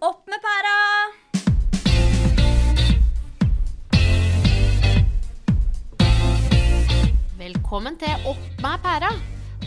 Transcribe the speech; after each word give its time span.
Opp 0.00 0.20
med 0.24 0.40
pæra! 0.46 0.76
Velkommen 7.38 7.98
til 7.98 8.08
Opp 8.24 8.38
med 8.62 8.78
pæra. 8.86 9.12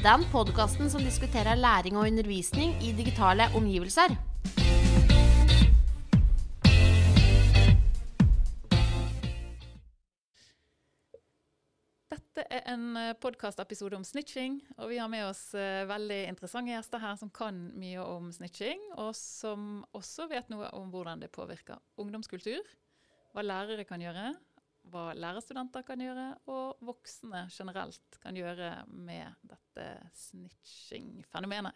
Den 0.02 0.26
podkasten 0.32 0.90
som 0.90 1.02
diskuterer 1.02 1.56
læring 1.56 1.98
og 1.98 2.08
undervisning 2.08 2.74
i 2.82 2.92
digitale 2.98 3.44
omgivelser. 3.56 4.31
En 12.72 13.16
podkastepisode 13.20 13.98
om 13.98 14.04
snitching, 14.06 14.60
og 14.78 14.92
vi 14.92 15.00
har 15.02 15.10
med 15.12 15.26
oss 15.28 15.42
eh, 15.58 15.84
veldig 15.90 16.20
interessante 16.30 16.72
gjester 16.72 17.02
her 17.04 17.18
som 17.20 17.32
kan 17.34 17.58
mye 17.78 18.04
om 18.04 18.30
snitching, 18.34 18.80
og 19.02 19.12
som 19.18 19.82
også 19.98 20.30
vet 20.32 20.52
noe 20.52 20.70
om 20.78 20.92
hvordan 20.94 21.22
det 21.24 21.32
påvirker 21.36 21.82
ungdomskultur, 22.02 22.64
hva 23.36 23.44
lærere 23.44 23.86
kan 23.88 24.04
gjøre, 24.04 24.32
hva 24.92 25.12
lærerstudenter 25.18 25.86
kan 25.88 26.02
gjøre, 26.02 26.28
og 26.52 26.82
voksne 26.88 27.46
generelt 27.54 28.20
kan 28.24 28.40
gjøre 28.40 28.72
med 28.88 29.36
dette 29.52 29.88
snitching-fenomenet. 30.24 31.76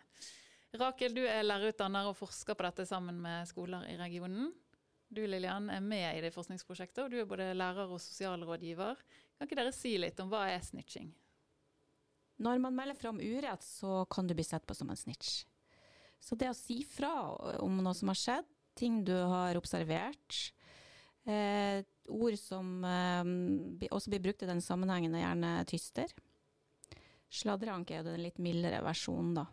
Rakel, 0.75 1.15
du 1.15 1.23
er 1.23 1.45
lærerutdanner 1.45 2.09
og 2.09 2.17
forsker 2.20 2.55
på 2.55 2.67
dette 2.67 2.87
sammen 2.87 3.20
med 3.23 3.48
skoler 3.51 3.85
i 3.91 3.99
regionen. 3.99 4.51
Du 5.15 5.21
Lilian, 5.23 5.70
er 5.70 5.84
med 5.84 6.17
i 6.17 6.23
det 6.23 6.34
forskningsprosjektet, 6.35 7.05
og 7.05 7.13
du 7.13 7.21
er 7.21 7.29
både 7.29 7.53
lærer 7.55 7.87
og 7.87 8.01
sosialrådgiver. 8.01 8.99
Kan 9.35 9.48
ikke 9.48 9.59
dere 9.59 9.75
si 9.75 9.95
litt 9.99 10.20
om 10.23 10.31
hva 10.31 10.45
er 10.52 10.63
snitching? 10.63 11.09
Når 12.43 12.59
man 12.63 12.76
melder 12.76 12.98
fram 12.99 13.20
urett, 13.20 13.63
så 13.63 14.03
kan 14.12 14.27
du 14.27 14.35
bli 14.35 14.43
sett 14.43 14.66
på 14.67 14.76
som 14.76 14.90
en 14.91 14.99
snitch. 14.99 15.43
Så 16.20 16.35
det 16.40 16.49
å 16.51 16.57
si 16.57 16.82
fra 16.87 17.12
om 17.63 17.79
noe 17.84 17.96
som 17.96 18.12
har 18.12 18.20
skjedd, 18.20 18.48
ting 18.76 19.04
du 19.07 19.13
har 19.15 19.55
observert, 19.55 20.40
eh, 21.24 21.84
ord 22.12 22.37
som 22.40 22.84
eh, 22.84 23.87
også 23.87 24.12
blir 24.12 24.24
brukt 24.24 24.43
i 24.43 24.49
den 24.49 24.63
sammenhengen, 24.63 25.15
er 25.15 25.24
gjerne 25.24 25.52
tyster. 25.70 26.15
Sladreanke 27.31 27.96
er 27.96 28.02
jo 28.02 28.09
den 28.12 28.26
litt 28.26 28.41
mildere 28.43 28.84
versjonen, 28.84 29.35
da. 29.40 29.46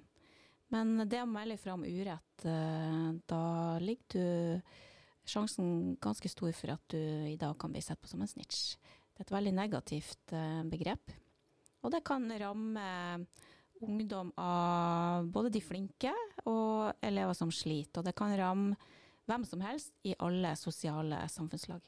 Men 0.73 1.05
det 1.05 1.21
å 1.21 1.29
melde 1.29 1.59
fra 1.61 1.77
om 1.77 1.85
urett, 1.85 2.47
eh, 2.49 3.11
da 3.29 3.45
ligger 3.83 4.17
du 4.17 4.63
sjansen 5.29 5.97
ganske 6.03 6.31
stor 6.31 6.51
for 6.57 6.75
at 6.75 6.83
du 6.91 6.99
i 6.99 7.39
dag 7.39 7.55
kan 7.61 7.71
bli 7.73 7.83
sett 7.85 8.01
på 8.01 8.11
som 8.11 8.23
en 8.25 8.31
snitch. 8.31 8.75
Det 9.13 9.23
er 9.23 9.29
et 9.29 9.35
veldig 9.37 9.55
negativt 9.57 10.33
eh, 10.37 10.63
begrep. 10.73 11.13
Og 11.83 11.93
det 11.93 12.03
kan 12.07 12.25
ramme 12.41 12.87
ungdom 13.83 14.31
av 14.39 15.27
både 15.35 15.51
de 15.53 15.63
flinke 15.63 16.13
og 16.47 16.93
elever 17.03 17.35
som 17.37 17.51
sliter. 17.53 18.01
Og 18.01 18.07
det 18.07 18.15
kan 18.19 18.35
ramme 18.39 18.77
hvem 19.27 19.45
som 19.47 19.63
helst 19.65 19.95
i 20.07 20.15
alle 20.23 20.55
sosiale 20.59 21.25
samfunnslag. 21.31 21.83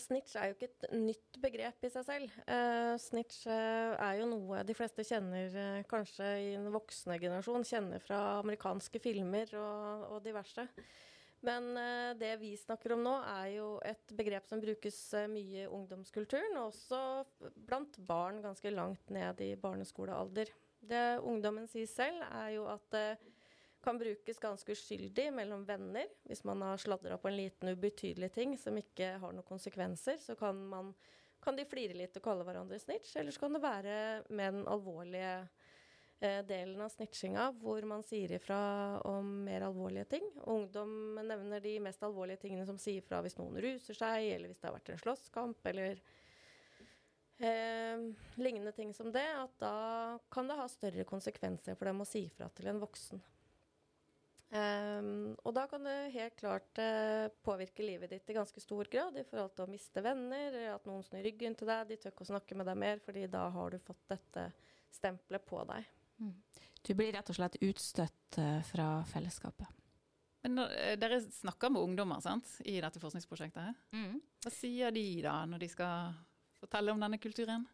Snitch 0.00 0.38
er 0.40 0.48
jo 0.48 0.54
ikke 0.56 0.70
et 0.70 0.84
nytt 0.96 1.38
begrep 1.42 1.84
i 1.84 1.90
seg 1.92 2.04
selv. 2.06 2.36
Uh, 2.46 2.94
snitch 2.96 3.42
er 3.50 4.14
jo 4.22 4.28
noe 4.30 4.62
de 4.64 4.76
fleste 4.76 5.04
kjenner, 5.04 5.52
uh, 5.52 5.82
kanskje 5.88 6.28
i 6.40 6.46
en 6.56 6.70
voksne 6.72 7.18
generasjon, 7.20 7.66
kjenner 7.68 8.00
fra 8.00 8.20
amerikanske 8.38 9.02
filmer 9.04 9.52
og, 9.60 10.06
og 10.14 10.22
diverse. 10.24 10.64
Men 11.42 11.74
det 12.20 12.36
vi 12.38 12.52
snakker 12.54 12.94
om 12.94 13.02
nå, 13.02 13.12
er 13.26 13.48
jo 13.56 13.68
et 13.82 14.12
begrep 14.14 14.46
som 14.46 14.60
brukes 14.62 14.98
mye 15.32 15.64
i 15.64 15.66
ungdomskulturen, 15.66 16.54
og 16.60 16.68
også 16.70 17.00
blant 17.66 17.98
barn 18.06 18.38
ganske 18.44 18.70
langt 18.70 19.10
ned 19.10 19.42
i 19.42 19.52
barneskolealder. 19.58 20.52
Det 20.82 21.02
ungdommen 21.26 21.66
sier 21.70 21.90
selv, 21.90 22.22
er 22.30 22.54
jo 22.56 22.68
at 22.70 22.86
det 22.94 23.06
kan 23.82 23.98
brukes 23.98 24.38
ganske 24.38 24.72
uskyldig 24.72 25.32
mellom 25.34 25.64
venner. 25.66 26.06
Hvis 26.26 26.44
man 26.46 26.62
har 26.62 26.78
sladra 26.80 27.18
på 27.18 27.30
en 27.30 27.36
liten 27.36 27.72
ubetydelig 27.72 28.30
ting 28.34 28.54
som 28.58 28.78
ikke 28.78 29.16
har 29.22 29.34
noen 29.34 29.46
konsekvenser, 29.46 30.20
så 30.22 30.36
kan, 30.38 30.58
man, 30.70 30.92
kan 31.42 31.58
de 31.58 31.66
flire 31.68 31.96
litt 31.98 32.16
og 32.18 32.24
kalle 32.24 32.46
hverandre 32.46 32.78
snitch. 32.82 33.16
Eller 33.18 33.34
så 33.34 33.44
kan 33.44 33.58
det 33.58 33.64
være 33.64 33.96
med 34.30 34.58
den 34.60 34.68
alvorlige 34.70 35.34
eh, 35.42 35.61
delen 36.22 36.80
av 36.80 36.88
snitchinga, 36.92 37.48
hvor 37.58 37.82
man 37.88 38.04
sier 38.06 38.32
ifra 38.36 38.58
om 39.10 39.30
mer 39.44 39.64
alvorlige 39.66 40.04
ting. 40.14 40.28
Ungdom 40.46 40.92
nevner 41.18 41.60
de 41.60 41.76
mest 41.82 42.02
alvorlige 42.06 42.44
tingene 42.44 42.66
som 42.68 42.78
sier 42.78 43.02
fra 43.06 43.18
hvis 43.24 43.38
noen 43.40 43.58
ruser 43.62 43.98
seg, 43.98 44.28
eller 44.36 44.52
hvis 44.52 44.60
det 44.62 44.68
har 44.68 44.76
vært 44.76 44.92
en 44.94 45.02
slåsskamp, 45.02 45.66
eller 45.72 45.98
eh, 47.42 48.06
lignende 48.38 48.74
ting 48.76 48.94
som 48.94 49.10
det. 49.14 49.26
At 49.26 49.58
da 49.62 49.74
kan 50.30 50.50
det 50.50 50.58
ha 50.60 50.68
større 50.70 51.06
konsekvenser 51.08 51.78
for 51.78 51.90
dem 51.90 52.04
å 52.04 52.08
si 52.08 52.28
fra 52.36 52.50
til 52.54 52.70
en 52.70 52.82
voksen. 52.82 53.22
Um, 54.52 55.32
og 55.48 55.54
da 55.56 55.62
kan 55.64 55.86
det 55.88 56.12
helt 56.12 56.34
klart 56.36 56.76
uh, 56.76 57.32
påvirke 57.40 57.86
livet 57.86 58.10
ditt 58.12 58.28
i 58.28 58.34
ganske 58.36 58.60
stor 58.60 58.84
grad 58.92 59.16
i 59.16 59.24
forhold 59.24 59.54
til 59.56 59.64
å 59.64 59.72
miste 59.72 60.02
venner, 60.04 60.58
at 60.74 60.84
noen 60.84 61.00
snur 61.06 61.24
ryggen 61.24 61.56
til 61.56 61.70
deg, 61.72 61.86
de 61.88 61.96
tør 61.96 62.12
ikke 62.12 62.26
å 62.26 62.30
snakke 62.34 62.58
med 62.60 62.68
deg 62.68 62.76
mer, 62.84 63.00
fordi 63.00 63.24
da 63.32 63.46
har 63.54 63.72
du 63.72 63.80
fått 63.80 64.04
dette 64.12 64.50
stempelet 64.92 65.48
på 65.48 65.64
deg. 65.72 65.88
Mm. 66.20 66.34
Du 66.82 66.94
blir 66.98 67.12
rett 67.14 67.30
og 67.30 67.38
slett 67.38 67.60
utstøtt 67.62 68.38
uh, 68.42 68.58
fra 68.66 68.88
fellesskapet. 69.12 69.70
Men 70.42 70.64
uh, 70.64 70.92
Dere 70.98 71.20
snakker 71.22 71.70
med 71.72 71.84
ungdommer 71.84 72.22
sant, 72.24 72.48
i 72.66 72.80
dette 72.82 73.02
forskningsprosjektet. 73.02 73.78
Mm. 73.94 74.18
Hva 74.42 74.52
sier 74.54 74.94
de 74.94 75.06
da, 75.24 75.36
når 75.46 75.62
de 75.62 75.70
skal 75.70 76.12
fortelle 76.62 76.94
om 76.94 77.02
denne 77.02 77.20
kulturen? 77.22 77.66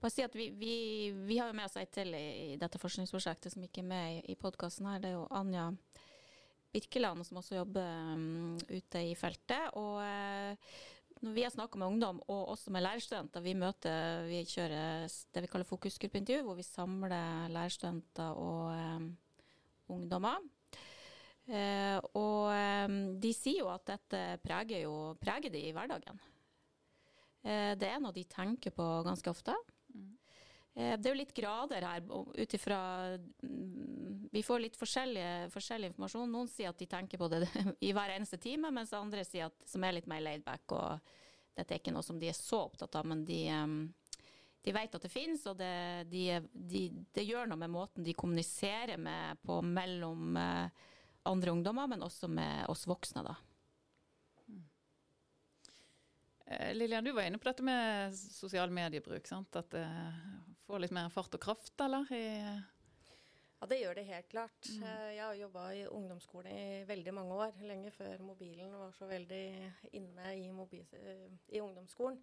Bare 0.00 0.12
si 0.12 0.24
at 0.24 0.36
vi, 0.36 0.50
vi, 0.56 0.74
vi 1.28 1.40
har 1.40 1.50
jo 1.50 1.56
med 1.56 1.68
oss 1.68 1.78
ei 1.80 1.88
til 1.92 2.14
i, 2.16 2.26
i, 2.52 2.60
dette 2.60 2.80
forskningsprosjektet 2.80 3.54
som 3.54 3.64
ikke 3.64 3.84
er 3.84 3.90
med 3.90 4.20
i, 4.20 4.22
i 4.32 4.38
podkasten 4.40 4.88
her. 4.90 5.02
Det 5.02 5.12
er 5.12 5.18
jo 5.18 5.26
Anja 5.36 5.70
Birkeland, 6.70 7.26
som 7.26 7.40
også 7.40 7.58
jobber 7.58 8.14
um, 8.14 8.56
ute 8.70 9.04
i 9.08 9.14
feltet. 9.18 9.72
Og 9.80 10.00
uh, 10.04 10.74
når 11.20 11.34
vi 11.36 11.42
har 11.44 11.52
snakka 11.52 11.78
med 11.80 11.92
ungdom, 11.94 12.20
og 12.32 12.54
også 12.54 12.72
med 12.72 12.84
lærerstudenter, 12.84 13.42
vi 13.44 13.52
møter, 13.58 14.24
vi 14.28 14.40
kjører 14.48 15.04
det 15.34 15.42
vi 15.44 15.50
kaller 15.52 15.68
fokusgruppeintervju, 15.68 16.46
hvor 16.46 16.56
vi 16.56 16.64
samler 16.64 17.50
lærerstudenter 17.52 18.40
og 18.40 18.70
eh, 18.72 19.04
ungdommer. 19.92 20.40
Eh, 21.50 21.98
og 22.14 22.52
um, 22.54 22.98
de 23.20 23.32
sier 23.34 23.64
jo 23.64 23.70
at 23.72 23.84
dette 23.90 24.22
preger, 24.44 24.84
jo, 24.84 25.12
preger 25.20 25.52
de 25.52 25.64
i 25.66 25.74
hverdagen. 25.74 26.20
Eh, 27.42 27.72
det 27.80 27.88
er 27.90 28.00
noe 28.00 28.14
de 28.14 28.24
tenker 28.30 28.74
på 28.74 28.86
ganske 29.06 29.32
ofte. 29.32 29.56
Eh, 30.76 30.94
det 30.96 31.08
er 31.08 31.10
jo 31.10 31.18
litt 31.18 31.34
grader 31.36 31.86
her 31.88 32.04
ut 32.06 32.54
ifra 32.56 32.80
mm, 33.42 34.09
Vi 34.30 34.42
får 34.46 34.60
litt 34.62 34.76
forskjellig, 34.78 35.24
informasjon. 35.90 36.30
Noen 36.30 36.50
sier 36.50 36.70
at 36.70 36.78
de 36.78 36.86
tenker 36.86 37.18
på 37.18 37.28
det 37.32 37.42
i 37.86 37.90
hver 37.96 38.14
eneste 38.14 38.38
time, 38.38 38.70
mens 38.74 38.94
andre 38.94 39.24
sier 39.26 39.50
at, 39.50 39.66
som 39.66 39.84
er 39.84 39.96
litt 39.96 40.10
mer 40.10 40.22
laidback 40.22 40.76
og 40.76 41.16
dette 41.56 41.74
er 41.74 41.80
ikke 41.82 41.94
noe 41.94 42.06
som 42.06 42.18
de 42.20 42.30
er 42.30 42.36
så 42.36 42.62
opptatt 42.68 42.94
av, 42.96 43.08
men 43.10 43.24
de, 43.26 43.42
de 44.62 44.74
vet 44.74 44.94
at 44.96 45.02
det 45.02 45.12
finnes, 45.12 45.42
og 45.50 45.58
det, 45.58 46.06
de, 46.12 46.24
de, 46.54 46.84
det, 47.10 47.26
gjør 47.26 47.50
noe 47.50 47.58
med 47.60 47.74
måten 47.74 48.06
de 48.06 48.14
kommuniserer 48.16 49.00
med 49.02 49.42
på 49.44 49.58
mellom 49.66 50.38
eh, 50.38 50.86
andre 51.28 51.56
ungdommer, 51.56 51.90
men 51.90 52.06
også 52.06 52.30
med 52.30 52.70
oss 52.70 52.86
voksne. 52.88 53.26
da. 53.26 53.34
Lillian, 56.50 56.78
Lilian, 56.78 57.04
du 57.04 57.12
var 57.12 57.28
inne 57.28 57.38
på 57.38 57.46
dette 57.50 57.62
med 57.66 58.14
sosial 58.14 58.72
mediebruk. 58.74 59.26
Sant? 59.28 59.54
At 59.58 59.70
det 59.74 59.86
får 60.66 60.82
litt 60.82 60.94
mer 60.94 61.10
fart 61.14 61.34
og 61.36 61.42
kraft, 61.42 61.74
eller? 61.82 62.08
Ja, 63.60 63.66
det 63.68 63.78
gjør 63.82 63.98
det 63.98 64.06
helt 64.08 64.28
klart. 64.32 64.68
Mm. 64.72 64.84
Eh, 64.88 65.08
jeg 65.18 65.24
har 65.24 65.34
jobba 65.36 65.64
i 65.76 65.86
ungdomsskolen 65.86 66.52
i 66.56 66.84
veldig 66.88 67.12
mange 67.12 67.40
år. 67.44 67.58
Lenge 67.68 67.90
før 67.92 68.22
mobilen 68.24 68.72
var 68.72 68.94
så 68.96 69.08
veldig 69.10 69.44
inne 69.98 70.30
i, 70.38 70.46
mobil, 70.54 70.86
i 71.52 71.60
ungdomsskolen. 71.60 72.20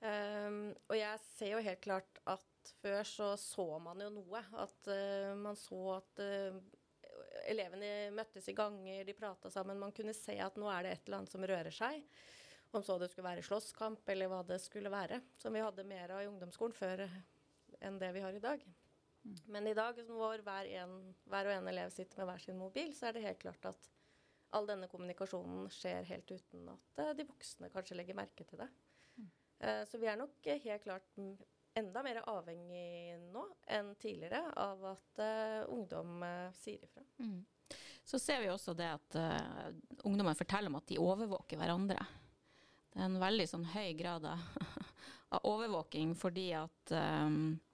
Um, 0.00 0.70
og 0.88 0.94
jeg 0.96 1.20
ser 1.26 1.50
jo 1.52 1.60
helt 1.60 1.80
klart 1.84 2.20
at 2.32 2.70
før 2.80 3.02
så 3.04 3.32
så 3.36 3.66
man 3.82 4.00
jo 4.00 4.12
noe. 4.14 4.44
At 4.62 4.88
uh, 4.88 5.34
man 5.36 5.58
så 5.58 5.80
at 5.98 6.22
uh, 6.22 6.60
elevene 7.50 8.12
møttes 8.14 8.46
i 8.48 8.54
ganger, 8.56 9.02
de 9.04 9.16
prata 9.18 9.50
sammen. 9.52 9.80
Man 9.80 9.94
kunne 9.96 10.14
se 10.16 10.38
at 10.40 10.56
nå 10.60 10.70
er 10.70 10.86
det 10.86 10.94
et 10.94 11.08
eller 11.08 11.20
annet 11.20 11.34
som 11.34 11.44
rører 11.50 11.74
seg. 11.74 12.06
Om 12.70 12.86
så 12.86 12.94
det 13.02 13.10
skulle 13.10 13.26
være 13.26 13.42
slåsskamp 13.42 14.06
eller 14.14 14.30
hva 14.30 14.44
det 14.46 14.60
skulle 14.62 14.92
være. 14.92 15.18
Som 15.42 15.58
vi 15.58 15.66
hadde 15.66 15.88
mer 15.88 16.14
av 16.14 16.22
i 16.22 16.30
ungdomsskolen 16.30 16.78
før 16.78 17.08
enn 17.80 17.98
det 17.98 18.14
vi 18.14 18.22
har 18.22 18.38
i 18.38 18.44
dag. 18.44 18.62
Mm. 19.22 19.36
Men 19.52 19.68
i 19.68 19.76
dag 19.76 19.98
hvor 20.08 20.42
hver, 20.44 20.68
en, 20.80 20.98
hver, 21.28 21.48
og 21.50 21.56
en 21.58 21.70
elev 21.72 21.92
sitter 21.94 22.22
med 22.22 22.30
hver 22.30 22.44
sin 22.44 22.60
mobil, 22.60 22.92
så 22.96 23.08
er 23.08 23.16
det 23.16 23.24
helt 23.26 23.42
klart 23.42 23.70
at 23.72 23.90
all 24.56 24.66
denne 24.66 24.88
kommunikasjonen 24.90 25.68
skjer 25.72 26.08
helt 26.08 26.30
uten 26.30 26.70
at 26.72 27.00
uh, 27.02 27.12
de 27.16 27.26
voksne 27.28 27.70
kanskje 27.70 27.98
legger 27.98 28.18
merke 28.18 28.46
til 28.48 28.62
det. 28.62 28.68
Mm. 29.16 29.30
Uh, 29.62 29.82
så 29.86 30.00
vi 30.02 30.10
er 30.10 30.18
nok 30.18 30.40
uh, 30.48 30.56
helt 30.64 30.86
klart 30.86 31.20
enda 31.78 32.02
mer 32.02 32.22
avhengig 32.26 33.20
nå 33.30 33.44
enn 33.70 33.92
tidligere 34.02 34.40
av 34.58 34.80
at 34.90 35.20
ungdom 35.70 36.18
sier 36.58 36.82
ifra. 36.82 37.04
Mm. 37.22 37.44
Så 38.02 38.18
ser 38.18 38.42
vi 38.42 38.48
også 38.50 38.74
det 38.74 38.88
at 38.90 39.18
ungdommen 40.02 40.34
forteller 40.34 40.66
om 40.66 40.80
at 40.80 40.88
de 40.90 40.98
overvåker 40.98 41.60
hverandre. 41.60 42.02
Det 42.90 42.98
er 42.98 43.06
en 43.06 43.20
veldig 43.22 43.46
sånn 43.46 43.66
høy 43.70 43.92
grad 43.98 44.26
av, 44.26 44.46
av 45.36 45.44
overvåking 45.46 46.14
fordi 46.18 46.50
at 46.58 46.94
um, 46.94 47.36
eh, 47.54 47.69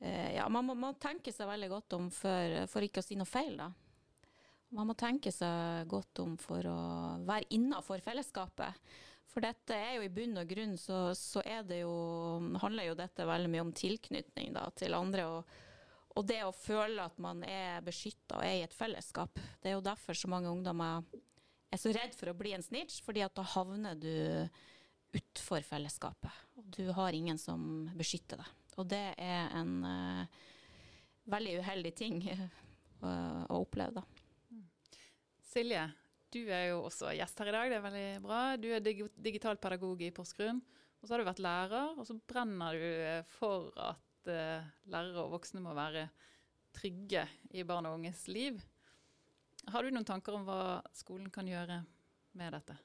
Ja, 0.00 0.46
man 0.48 0.64
må, 0.64 0.74
må, 0.80 0.94
tenke 0.96 1.32
seg 1.32 1.44
veldig 1.50 1.68
godt 1.68 1.94
om 1.98 2.06
for, 2.14 2.54
for 2.72 2.86
ikke 2.86 3.02
å 3.02 3.04
si 3.04 3.18
noe 3.20 3.28
feil, 3.28 3.58
da. 3.60 3.66
Man 4.72 4.86
må 4.86 4.94
tenke 4.94 5.32
seg 5.34 5.88
godt 5.90 6.22
om 6.22 6.36
for 6.38 6.64
å 6.70 6.80
være 7.26 7.50
innafor 7.56 8.00
fellesskapet. 8.04 8.78
For 9.30 9.42
dette 9.42 9.74
er 9.74 9.96
jo 9.96 10.06
i 10.06 10.12
bunn 10.12 10.38
og 10.40 10.50
grunn 10.50 10.76
så, 10.78 11.10
så 11.14 11.42
jo, 11.44 11.90
handler 12.62 12.88
jo 12.88 12.98
dette 12.98 13.26
veldig 13.26 13.50
mye 13.50 13.64
om 13.66 13.74
tilknytning 13.74 14.54
da, 14.54 14.64
til 14.78 14.94
andre. 14.94 15.26
Og, 15.26 15.58
og, 16.14 16.22
det 16.26 16.40
å 16.46 16.54
føle 16.54 17.04
at 17.04 17.18
man 17.22 17.42
er 17.46 17.82
beskytta 17.86 18.40
og 18.40 18.46
er 18.46 18.56
i 18.58 18.64
et 18.66 18.74
fellesskap. 18.74 19.38
Det 19.62 19.70
er 19.70 19.78
jo 19.78 19.86
derfor 19.86 20.18
så 20.18 20.30
mange 20.30 20.50
ungdommer 20.50 21.06
er 21.70 21.78
så 21.78 21.92
redd 21.94 22.16
for 22.18 22.30
å 22.30 22.38
bli 22.38 22.56
en 22.56 22.66
snitch, 22.66 22.98
fordi 23.06 23.22
at 23.22 23.36
da 23.38 23.46
havner 23.46 23.98
du 23.98 24.14
utfor 25.16 25.64
fellesskapet. 25.66 26.42
Og 26.58 26.66
du 26.76 26.90
har 26.94 27.16
ingen 27.16 27.38
som 27.40 27.88
beskytter 27.98 28.42
deg. 28.42 28.56
Og 28.78 28.88
det 28.88 29.04
er 29.20 29.50
en 29.58 29.72
uh, 29.84 30.40
veldig 31.30 31.58
uheldig 31.60 31.92
ting 31.98 32.20
uh, 32.30 33.44
å 33.50 33.60
oppleve, 33.62 34.00
da. 34.00 34.06
Silje, 35.50 35.82
du 36.30 36.44
er 36.46 36.68
jo 36.70 36.84
også 36.86 37.10
gjest 37.16 37.40
her 37.42 37.50
i 37.50 37.54
dag, 37.56 37.70
det 37.72 37.78
er 37.80 37.86
veldig 37.86 38.08
bra. 38.22 38.40
Du 38.60 38.68
er 38.70 38.82
dig 38.84 39.02
digital 39.18 39.58
i 39.58 40.12
Porsgrunn. 40.14 40.60
Og 41.00 41.08
så 41.08 41.14
har 41.14 41.22
du 41.22 41.26
vært 41.26 41.42
lærer, 41.42 41.94
og 41.96 42.06
så 42.06 42.14
brenner 42.28 42.76
du 42.76 42.84
eh, 42.86 43.22
for 43.38 43.70
at 43.80 44.28
uh, 44.28 44.68
lærere 44.92 45.24
og 45.24 45.32
voksne 45.38 45.62
må 45.64 45.72
være 45.74 46.10
trygge 46.76 47.24
i 47.56 47.64
barn 47.64 47.88
og 47.88 47.96
unges 47.98 48.26
liv. 48.28 48.60
Har 49.72 49.82
du 49.82 49.90
noen 49.90 50.06
tanker 50.06 50.36
om 50.36 50.44
hva 50.46 50.80
skolen 50.94 51.32
kan 51.32 51.48
gjøre 51.48 51.80
med 52.38 52.54
dette? 52.54 52.76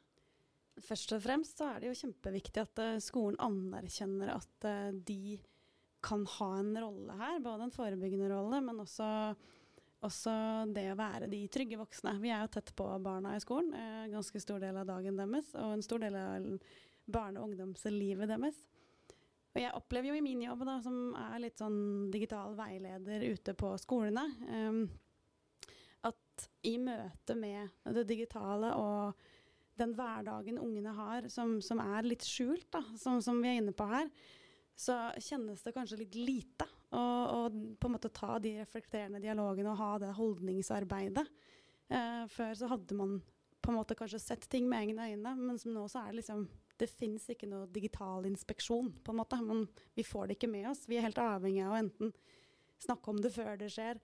Først 0.84 1.14
og 1.16 1.22
fremst 1.24 1.60
så 1.62 1.70
er 1.72 1.82
det 1.82 1.92
jo 1.92 2.00
kjempeviktig 2.02 2.64
at 2.66 2.80
uh, 2.84 2.96
skolen 3.04 3.38
anerkjenner 3.40 4.34
at 4.34 4.68
uh, 4.68 4.90
de 5.08 5.38
kan 6.06 6.26
ha 6.36 6.50
en 6.60 6.74
rolle 6.78 7.16
her. 7.20 7.38
Både 7.44 7.68
en 7.68 7.74
forebyggende 7.74 8.28
rolle, 8.34 8.60
men 8.66 8.82
også, 8.84 9.08
også, 10.06 10.34
det 10.76 10.90
å 10.92 11.00
være 11.00 11.30
de 11.32 11.46
trygge 11.52 11.80
voksne. 11.80 12.18
Vi 12.22 12.34
er 12.34 12.44
jo 12.44 12.52
tett 12.58 12.74
på 12.78 12.90
barna 13.02 13.38
i 13.38 13.44
skolen. 13.44 13.72
En 13.74 14.10
uh, 14.10 14.14
ganske 14.18 14.42
stor 14.44 14.60
del 14.64 14.82
av 14.82 14.90
dagen 14.92 15.22
deres, 15.22 15.54
og 15.56 15.78
en 15.78 15.86
stor 15.86 16.04
del 16.04 16.20
av 16.20 16.50
barne- 17.06 17.40
og 17.40 17.52
ungdomslivet 17.52 18.30
deres. 18.30 18.60
Og 19.56 19.62
jeg 19.64 19.72
opplever 19.78 20.12
jo 20.12 20.20
i 20.20 20.26
min 20.26 20.44
jobb, 20.44 20.66
da, 20.68 20.76
som 20.84 21.16
er 21.16 21.40
litt 21.40 21.62
sånn 21.62 22.12
digital 22.12 22.58
veileder 22.58 23.24
ute 23.32 23.56
på 23.56 23.72
skolene, 23.80 24.26
um, 24.52 24.82
at 26.04 26.50
i 26.68 26.76
møte 26.82 27.38
med 27.40 27.72
det 27.96 28.04
digitale 28.10 28.74
og 28.76 29.26
den 29.80 29.94
hverdagen 29.98 30.60
ungene 30.62 30.94
har 30.96 31.28
som, 31.32 31.58
som 31.64 31.82
er 31.84 32.08
litt 32.08 32.26
skjult, 32.26 32.68
da, 32.74 32.82
som, 33.00 33.22
som, 33.24 33.42
vi 33.44 33.52
er 33.52 33.62
inne 33.62 33.76
på 33.76 33.88
her, 33.90 34.10
så 34.76 34.98
kjennes 35.24 35.64
det 35.64 35.74
kanskje 35.76 36.02
litt 36.02 36.16
lite 36.20 36.68
å 36.96 37.48
på 37.50 37.88
en 37.88 37.94
måte 37.94 38.12
ta 38.14 38.38
de 38.40 38.58
reflekterende 38.60 39.22
dialogene 39.24 39.72
og 39.72 39.80
ha 39.80 39.92
det 40.04 40.12
holdningsarbeidet. 40.18 41.26
Eh, 41.88 42.24
før 42.32 42.54
så 42.58 42.70
hadde 42.72 42.98
man 42.98 43.18
på 43.66 43.72
en 43.72 43.80
måte 43.80 43.98
kanskje 43.98 44.22
sett 44.22 44.48
ting 44.50 44.68
med 44.70 44.84
egne 44.84 45.10
øyne, 45.12 45.34
men 45.40 45.60
som 45.60 45.74
nå 45.74 45.88
så 45.90 46.04
er 46.04 46.14
det 46.14 46.22
liksom 46.22 46.48
Det 46.76 46.90
fins 46.92 47.30
ikke 47.32 47.48
noe 47.48 47.70
digital 47.72 48.26
inspeksjon, 48.28 48.90
på 49.00 49.14
en 49.14 49.18
måte. 49.22 49.38
Men 49.40 49.62
vi 49.96 50.04
får 50.04 50.28
det 50.28 50.36
ikke 50.36 50.50
med 50.52 50.66
oss. 50.68 50.82
Vi 50.92 50.98
er 51.00 51.06
helt 51.06 51.22
avhengig 51.24 51.62
av 51.64 51.72
å 51.72 51.78
enten 51.80 52.12
snakke 52.84 53.14
om 53.14 53.22
det 53.24 53.32
før 53.32 53.56
det 53.62 53.70
skjer, 53.72 54.02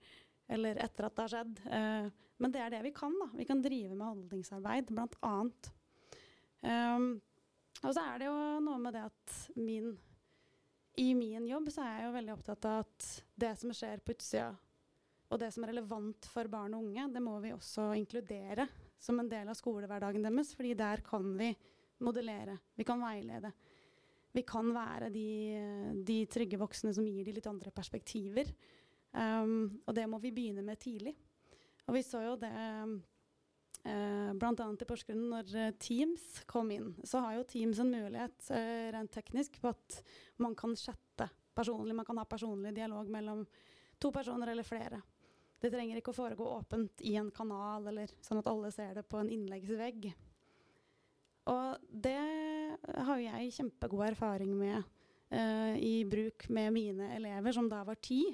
eller 0.54 0.80
etter 0.84 1.08
at 1.08 1.16
det 1.16 1.24
har 1.24 1.32
skjedd. 1.32 1.60
Uh, 1.66 2.22
men 2.42 2.54
det 2.54 2.62
er 2.62 2.72
det 2.74 2.82
vi 2.86 2.94
kan. 2.96 3.14
da. 3.20 3.28
Vi 3.38 3.46
kan 3.48 3.62
drive 3.62 3.94
med 3.94 4.06
holdningsarbeid, 4.06 4.90
bl.a. 4.90 5.06
annet. 5.28 5.70
og 7.82 7.90
så 7.90 8.02
er 8.02 8.18
det 8.18 8.26
jo 8.28 8.34
noe 8.62 8.80
med 8.82 8.94
det 8.94 9.04
at 9.08 9.36
min 9.58 9.92
I 11.00 11.14
min 11.18 11.46
jobb 11.48 11.70
så 11.72 11.82
er 11.82 11.96
jeg 11.96 12.06
jo 12.06 12.16
veldig 12.16 12.32
opptatt 12.34 12.66
av 12.68 12.82
at 12.84 13.06
det 13.42 13.52
som 13.58 13.72
skjer 13.74 14.02
på 14.04 14.14
utsida, 14.14 14.50
og 15.32 15.40
det 15.40 15.48
som 15.54 15.64
er 15.64 15.72
relevant 15.72 16.28
for 16.28 16.50
barn 16.52 16.74
og 16.76 16.84
unge, 16.84 17.06
det 17.14 17.22
må 17.24 17.38
vi 17.40 17.54
også 17.54 17.92
inkludere 17.96 18.66
som 19.00 19.18
en 19.18 19.30
del 19.30 19.48
av 19.48 19.56
skolehverdagen 19.58 20.22
deres. 20.22 20.52
fordi 20.54 20.74
der 20.78 21.00
kan 21.06 21.30
vi 21.38 21.54
modellere, 22.04 22.58
vi 22.74 22.84
kan 22.84 23.00
veilede. 23.00 23.52
Vi 24.32 24.42
kan 24.48 24.70
være 24.74 25.10
de, 25.12 25.26
de 26.04 26.22
trygge 26.26 26.60
voksne 26.60 26.92
som 26.94 27.06
gir 27.06 27.24
de 27.24 27.34
litt 27.36 27.48
andre 27.48 27.70
perspektiver. 27.74 28.48
Um, 29.12 29.82
og 29.86 29.94
det 29.96 30.06
må 30.08 30.20
vi 30.22 30.32
begynne 30.34 30.64
med 30.64 30.80
tidlig. 30.80 31.14
Og 31.86 31.96
vi 31.96 32.04
så 32.06 32.22
jo 32.24 32.36
det 32.40 32.52
uh, 32.52 34.30
bl.a. 34.38 34.68
i 34.72 34.88
Porsgrunn 34.88 35.28
når 35.32 35.52
uh, 35.58 35.68
Teams 35.82 36.42
kom 36.48 36.72
inn. 36.72 36.92
Så 37.04 37.20
har 37.24 37.36
jo 37.36 37.46
Teams 37.48 37.82
en 37.82 37.92
mulighet 37.92 38.50
uh, 38.54 38.88
rent 38.94 39.12
teknisk 39.12 39.60
på 39.62 39.72
at 39.72 40.00
man 40.42 40.56
kan 40.58 40.76
chatte 40.78 41.28
personlig. 41.54 41.96
Man 41.96 42.08
kan 42.08 42.20
ha 42.22 42.26
personlig 42.28 42.74
dialog 42.76 43.10
mellom 43.12 43.44
to 44.00 44.12
personer 44.14 44.54
eller 44.54 44.66
flere. 44.66 45.02
Det 45.62 45.70
trenger 45.70 46.00
ikke 46.00 46.10
å 46.10 46.16
foregå 46.16 46.46
åpent 46.56 47.04
i 47.06 47.14
en 47.20 47.30
kanal 47.34 47.86
eller 47.92 48.10
sånn 48.24 48.40
at 48.40 48.48
alle 48.50 48.72
ser 48.74 48.96
det 48.98 49.04
på 49.06 49.20
en 49.20 49.30
innleggsvegg. 49.30 50.08
Og 51.52 51.84
det 51.90 52.18
har 52.82 53.18
jo 53.18 53.28
jeg 53.28 53.54
kjempegod 53.58 54.08
erfaring 54.08 54.54
med 54.58 54.78
uh, 54.82 55.74
i 55.78 56.02
bruk 56.08 56.48
med 56.54 56.74
mine 56.74 57.12
elever, 57.16 57.54
som 57.54 57.70
da 57.70 57.82
var 57.86 57.98
ti. 58.02 58.24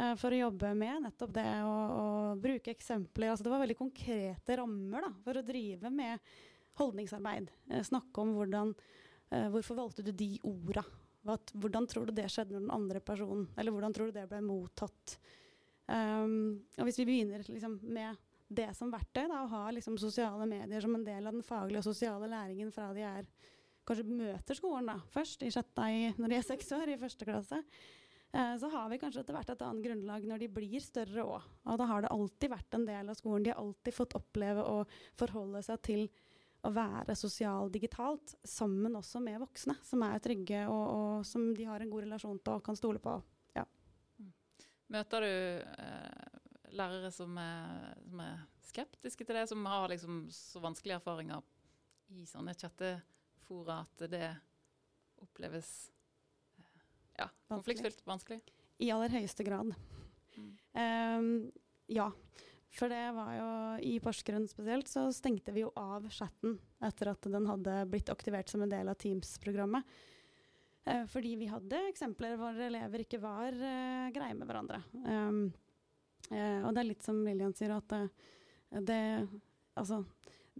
Eh, 0.00 0.14
for 0.20 0.32
å 0.32 0.40
jobbe 0.46 0.72
med 0.78 1.04
nettopp 1.04 1.34
det 1.34 1.48
å, 1.66 1.74
å 1.74 2.06
bruke 2.40 2.72
eksempler. 2.72 3.32
Altså 3.32 3.46
det 3.46 3.52
var 3.52 3.62
veldig 3.64 3.78
konkrete 3.78 4.56
rammer 4.60 5.06
da, 5.06 5.12
for 5.24 5.40
å 5.40 5.44
drive 5.44 5.92
med 5.92 6.32
holdningsarbeid. 6.80 7.50
Eh, 7.68 7.84
snakke 7.86 8.24
om 8.24 8.32
hvordan 8.38 8.72
eh, 8.72 9.48
Hvorfor 9.52 9.82
valgte 9.82 10.06
du 10.06 10.12
de 10.16 10.32
orda? 10.48 10.84
Hvordan 11.20 11.84
tror 11.90 12.08
du 12.08 12.14
det 12.16 12.30
skjedde 12.32 12.54
når 12.54 12.62
den 12.62 12.72
andre 12.72 13.00
personen 13.04 13.42
Eller 13.60 13.74
hvordan 13.74 13.92
tror 13.92 14.08
du 14.08 14.14
det 14.16 14.24
ble 14.30 14.38
mottatt? 14.40 15.18
Um, 15.90 16.62
og 16.78 16.86
hvis 16.86 17.00
vi 17.00 17.04
begynner 17.08 17.42
liksom, 17.44 17.74
med 17.82 18.16
det 18.48 18.70
som 18.78 18.92
verktøy, 18.92 19.24
da, 19.26 19.42
å 19.42 19.50
ha 19.50 19.62
liksom, 19.74 19.98
sosiale 20.00 20.46
medier 20.48 20.80
som 20.80 20.94
en 20.96 21.04
del 21.04 21.26
av 21.26 21.34
den 21.34 21.44
faglige 21.44 21.82
og 21.82 21.88
sosiale 21.90 22.30
læringen 22.30 22.70
fra 22.72 22.88
de 22.94 23.02
er 23.04 23.26
kanskje 23.86 24.06
møter 24.06 24.56
skolen 24.56 24.86
da, 24.86 24.96
først, 25.12 25.42
i 25.42 25.50
sjette, 25.52 25.88
når 26.16 26.32
de 26.32 26.38
er 26.38 26.46
seks 26.46 26.70
år, 26.78 26.92
i 26.94 26.98
første 27.00 27.26
klasse, 27.26 27.58
så 28.30 28.68
har 28.70 28.90
vi 28.92 28.98
kanskje 29.02 29.24
etter 29.24 29.34
hvert 29.34 29.48
et 29.50 29.62
annet 29.66 29.82
grunnlag 29.88 30.26
når 30.28 30.42
de 30.44 30.48
blir 30.54 30.82
større 30.84 31.24
òg. 31.26 31.46
Og 31.66 31.78
da 31.80 31.86
har 31.90 32.04
det 32.04 32.12
alltid 32.14 32.52
vært 32.52 32.76
en 32.78 32.84
del 32.86 33.10
av 33.10 33.16
skolen. 33.18 33.42
De 33.42 33.50
har 33.50 33.58
alltid 33.58 33.96
fått 33.96 34.14
oppleve 34.18 34.62
å 34.62 34.84
forholde 35.18 35.62
seg 35.66 35.80
til 35.88 36.04
å 36.66 36.70
være 36.74 37.16
sosial 37.16 37.70
digitalt, 37.72 38.34
sammen 38.44 38.96
også 38.98 39.20
med 39.24 39.40
voksne 39.40 39.76
som 39.86 40.02
er 40.04 40.20
trygge 40.22 40.66
og, 40.68 40.82
og 40.92 41.26
som 41.26 41.50
de 41.56 41.66
har 41.68 41.80
en 41.80 41.92
god 41.92 42.04
relasjon 42.06 42.40
til 42.44 42.58
og 42.58 42.64
kan 42.66 42.78
stole 42.78 43.00
på. 43.02 43.14
Ja. 43.56 43.64
Møter 44.92 45.24
du 45.24 45.30
eh, 45.30 46.40
lærere 46.76 47.12
som 47.14 47.38
er, 47.40 47.94
som 48.06 48.24
er, 48.26 48.46
skeptiske 48.70 49.24
til 49.26 49.34
det, 49.34 49.48
som 49.50 49.64
har 49.66 49.88
liksom 49.90 50.28
så 50.30 50.60
vanskelige 50.62 51.00
erfaringer 51.00 51.40
i 52.14 52.22
sånne 52.28 52.52
chattefora 52.54 53.80
at 53.82 54.04
det 54.12 54.28
oppleves 55.24 55.88
ja, 57.20 57.28
konfliktfylt, 57.50 58.02
vanskelig? 58.08 58.40
I 58.80 58.90
aller 58.94 59.12
høyeste 59.12 59.44
grad. 59.46 59.74
Mm. 60.36 60.50
Um, 60.72 61.30
ja. 61.90 62.08
For 62.70 62.86
det 62.86 63.02
var 63.16 63.32
jo 63.34 63.48
I 63.82 63.96
Porsgrunn 64.02 64.46
spesielt 64.48 64.86
så 64.88 65.08
stengte 65.12 65.50
vi 65.50 65.64
jo 65.64 65.72
av 65.78 66.06
chatten 66.14 66.54
etter 66.86 67.10
at 67.10 67.26
den 67.32 67.48
hadde 67.50 67.80
blitt 67.90 68.12
aktivert 68.12 68.52
som 68.52 68.62
en 68.62 68.70
del 68.70 68.88
av 68.88 68.98
Teams-programmet. 69.00 69.86
Uh, 70.86 71.04
fordi 71.10 71.34
vi 71.40 71.50
hadde 71.50 71.82
eksempler 71.90 72.38
hvor 72.40 72.56
elever 72.68 73.04
ikke 73.04 73.20
var 73.22 73.52
uh, 73.52 74.08
greie 74.14 74.36
med 74.38 74.48
hverandre. 74.48 74.80
Um, 75.02 75.42
uh, 76.30 76.60
og 76.62 76.72
det 76.72 76.84
er 76.84 76.90
litt 76.92 77.06
som 77.06 77.20
Lillian 77.26 77.56
sier, 77.58 77.76
at 77.76 77.98
det 78.86 79.00
Altså 79.80 80.00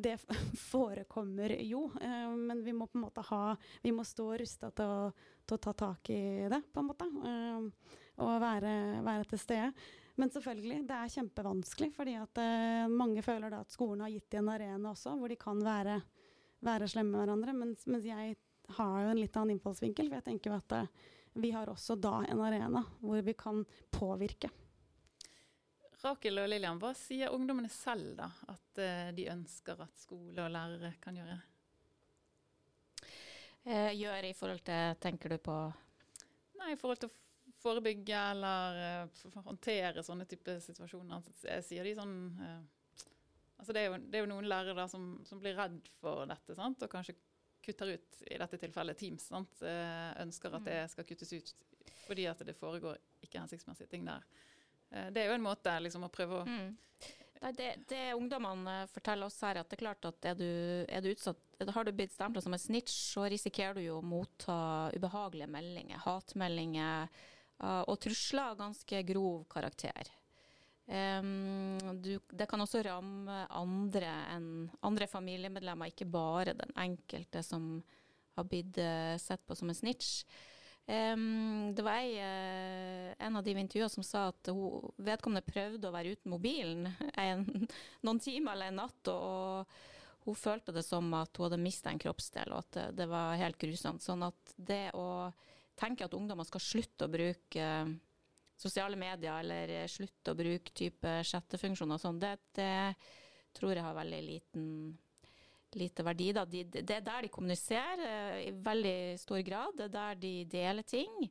det 0.03 0.17
forekommer 0.71 1.55
jo, 1.65 1.87
men 2.01 2.65
vi 2.65 2.75
må 2.77 2.89
på 2.91 2.99
en 2.99 3.05
måte 3.05 3.25
ha 3.29 3.57
Vi 3.83 3.93
må 3.95 4.05
stå 4.07 4.33
rusta 4.41 4.71
til 4.75 5.13
til 5.51 5.59
å 5.59 5.65
ta 5.65 5.75
tak 5.75 6.11
i 6.15 6.21
det, 6.51 6.61
på 6.73 6.83
en 6.83 6.89
måte. 6.89 7.09
Uh, 7.11 7.99
og 8.21 8.37
være, 8.43 8.73
være, 9.07 9.27
til 9.33 9.41
stede. 9.41 9.71
Men 10.21 10.33
selvfølgelig, 10.33 10.83
det 10.89 10.97
er 10.97 11.15
kjempevanskelig, 11.17 11.91
fordi 11.97 12.17
at 12.21 12.43
uh, 12.43 12.87
mange 12.93 13.25
føler 13.25 13.53
da 13.53 13.63
at 13.65 13.75
skolen 13.75 14.05
har 14.05 14.13
gitt 14.15 14.31
dem 14.37 14.47
en 14.47 14.55
arena 14.55 14.93
også, 14.93 15.17
hvor 15.19 15.33
de 15.33 15.39
kan 15.41 15.63
være, 15.65 16.01
være 16.67 16.91
slemme 16.93 17.17
med 17.17 17.25
hverandre. 17.25 17.57
Mens, 17.57 17.87
mens, 17.91 18.07
jeg 18.07 18.37
har 18.77 19.05
jo 19.05 19.15
en 19.15 19.21
litt 19.21 19.39
annen 19.39 19.57
innfallsvinkel, 19.57 20.11
for 20.11 20.21
jeg 20.21 20.29
tenker 20.29 20.53
jo 20.53 20.61
at 20.61 20.77
vi 21.41 21.53
har 21.55 21.71
også 21.71 21.95
da 21.99 22.21
en 22.27 22.43
arena 22.43 22.83
hvor 23.01 23.23
vi 23.27 23.35
kan 23.39 23.63
påvirke. 23.95 24.51
Rakel 26.01 26.41
og 26.41 26.49
Lillian, 26.49 26.81
hva 26.81 26.95
sier 26.97 27.35
ungdommene 27.35 27.69
selv 27.73 28.15
da 28.19 28.31
at 28.49 28.83
de 29.17 29.27
ønsker 29.33 29.83
at 29.85 30.01
skole 30.01 30.47
og 30.47 30.53
lærere 30.55 30.95
kan 31.03 31.19
gjøre? 31.19 31.37
eh, 33.65 33.93
gjøre 33.99 34.31
i 34.31 34.37
forhold 34.37 34.63
til, 34.65 34.99
tenker 35.03 35.35
du 35.35 35.39
på? 35.45 35.57
Nei, 36.61 36.75
i 36.75 36.79
forhold 36.81 37.01
til 37.03 37.11
å 37.11 37.17
forebygge 37.61 38.21
eller 38.33 38.83
uh, 39.05 39.41
håndtere 39.45 40.05
sånne 40.05 40.27
type 40.29 40.57
situasjoner. 40.65 41.27
Sier 41.67 41.85
de 41.85 41.97
sånn 41.97 42.15
uh, 42.41 42.61
altså 43.61 43.75
det, 43.77 43.83
er 43.83 43.91
jo, 43.91 43.99
det, 44.01 44.15
er 44.17 44.25
jo, 44.25 44.31
noen 44.33 44.49
lærere 44.49 44.77
da 44.79 44.87
som, 44.89 45.11
som, 45.29 45.41
blir 45.43 45.59
redd 45.59 45.81
for 46.01 46.25
dette, 46.31 46.57
sant? 46.57 46.81
og 46.85 46.93
kanskje 46.93 47.17
kutter 47.61 47.93
ut, 47.93 48.23
i 48.25 48.39
dette 48.41 48.61
tilfellet 48.63 48.97
Teams, 48.97 49.27
sant? 49.29 49.61
Eh, 49.61 50.13
ønsker 50.23 50.55
at 50.57 50.65
det 50.65 50.79
Mm. 50.81 50.93
skal 50.95 51.05
kuttes 51.05 51.33
ut 51.37 51.51
fordi 52.07 52.25
at 52.27 52.41
det 52.43 52.57
foregår 52.57 52.97
ikke 53.23 53.43
hensiktsmessige 53.43 53.91
ting 53.93 54.07
der. 54.09 54.25
Eh, 54.91 55.11
Det 55.11 55.23
er 55.23 55.31
jo 55.31 55.39
en 55.39 55.49
måte 55.49 55.75
liksom, 55.83 56.07
å 56.07 56.13
prøve 56.13 56.43
å 56.43 56.47
Mm. 56.47 56.77
Nei, 57.41 57.53
det, 57.57 57.69
det 57.89 58.13
ungdommene 58.13 58.83
eh, 58.83 58.89
forteller 58.93 59.31
oss 59.31 59.41
her, 59.41 59.57
at 59.57 59.69
det 59.71 59.79
er 59.79 59.85
klart 59.87 60.05
at 60.05 60.27
er 60.29 60.35
du, 60.37 60.85
er 60.85 61.01
du 61.01 61.09
utsatt, 61.09 61.39
har 61.73 61.85
du 61.85 61.93
blitt 61.97 62.13
stempla 62.13 62.43
som 62.45 62.53
en 62.53 62.61
snitch, 62.61 62.93
så 63.15 63.25
risikerer 63.33 63.79
du 63.79 63.87
jo 63.87 63.99
å 63.99 64.05
motta 64.05 64.91
ubehagelige 64.93 65.49
meldinger, 65.49 66.03
hatmeldinger 66.05 67.09
eh, 67.09 67.83
og 67.89 67.97
trusler 68.05 68.53
av 68.53 68.59
ganske 68.61 69.03
grov 69.09 69.47
karakter. 69.49 70.13
Um, 70.91 71.79
du, 72.03 72.17
det 72.35 72.49
kan 72.51 72.61
også 72.61 72.81
ramme 72.83 73.45
andre 73.55 74.09
enn 74.35 74.49
andre 74.83 75.07
familiemedlemmer, 75.07 75.93
ikke 75.93 76.09
bare 76.11 76.57
den 76.59 76.73
enkelte 76.75 77.45
som 77.47 77.77
har 78.35 78.49
blitt 78.51 78.75
sett 79.23 79.45
på 79.47 79.55
som 79.55 79.71
en 79.71 79.79
snitch. 79.79 80.25
Em, 80.91 81.71
det 81.77 81.85
var 81.87 82.01
ei, 82.03 82.17
uh, 82.19 83.15
en 83.23 83.37
av 83.39 83.45
de 83.47 83.53
vi 83.55 83.63
intervjua 83.63 83.89
som 83.93 84.03
sa 84.03 84.25
at 84.33 84.51
hun, 84.51 84.89
vedkommende 84.99 85.47
prøvde 85.47 85.87
å 85.87 85.95
være 85.95 86.17
uten 86.17 86.33
mobilen 86.33 86.89
en, 87.27 87.45
noen 88.03 88.19
timer 88.23 88.57
eller 88.57 88.73
en 88.73 88.81
natt, 88.81 89.11
og, 89.13 89.71
og 90.19 90.27
hun 90.27 90.39
følte 90.41 90.75
det 90.75 90.83
som 90.83 91.13
at 91.15 91.37
hun 91.39 91.47
hadde 91.47 91.61
mista 91.63 91.93
en 91.93 92.01
kroppsdel, 92.03 92.51
og 92.51 92.65
at 92.65 92.73
det, 92.75 92.87
det 93.03 93.07
var 93.13 93.39
helt 93.39 93.61
grusomt. 93.61 94.03
Sånn 94.03 94.27
at 94.27 94.55
det 94.57 94.89
å 94.99 95.31
tenke 95.79 96.09
at 96.09 96.17
ungdommer 96.17 96.49
skal 96.49 96.65
slutte 96.65 97.07
å 97.07 97.13
bruke 97.13 97.69
eh, 97.69 97.93
sosiale 98.59 98.99
medier, 99.01 99.39
eller 99.41 99.77
eh, 99.79 99.89
slutte 99.89 100.35
å 100.35 100.39
bruke 100.39 100.75
type 100.77 101.15
chattefunksjoner 101.31 101.97
og 101.97 102.03
sånn, 102.03 102.19
det, 102.21 102.35
det 102.59 102.75
tror 103.57 103.77
jeg 103.77 103.87
har 103.87 103.97
veldig 103.97 104.21
liten 104.27 104.67
lite 105.79 106.05
verdi. 106.07 106.33
Da. 106.33 106.45
De, 106.45 106.65
det 106.65 106.97
er 106.97 107.05
der 107.05 107.27
de 107.27 107.33
kommuniserer 107.33 108.05
eh, 108.07 108.37
i 108.49 108.53
veldig 108.53 109.19
stor 109.21 109.41
grad. 109.47 109.77
Det 109.79 109.89
er 109.89 109.97
der 109.97 110.21
de 110.23 110.35
deler 110.51 110.87
ting. 110.87 111.31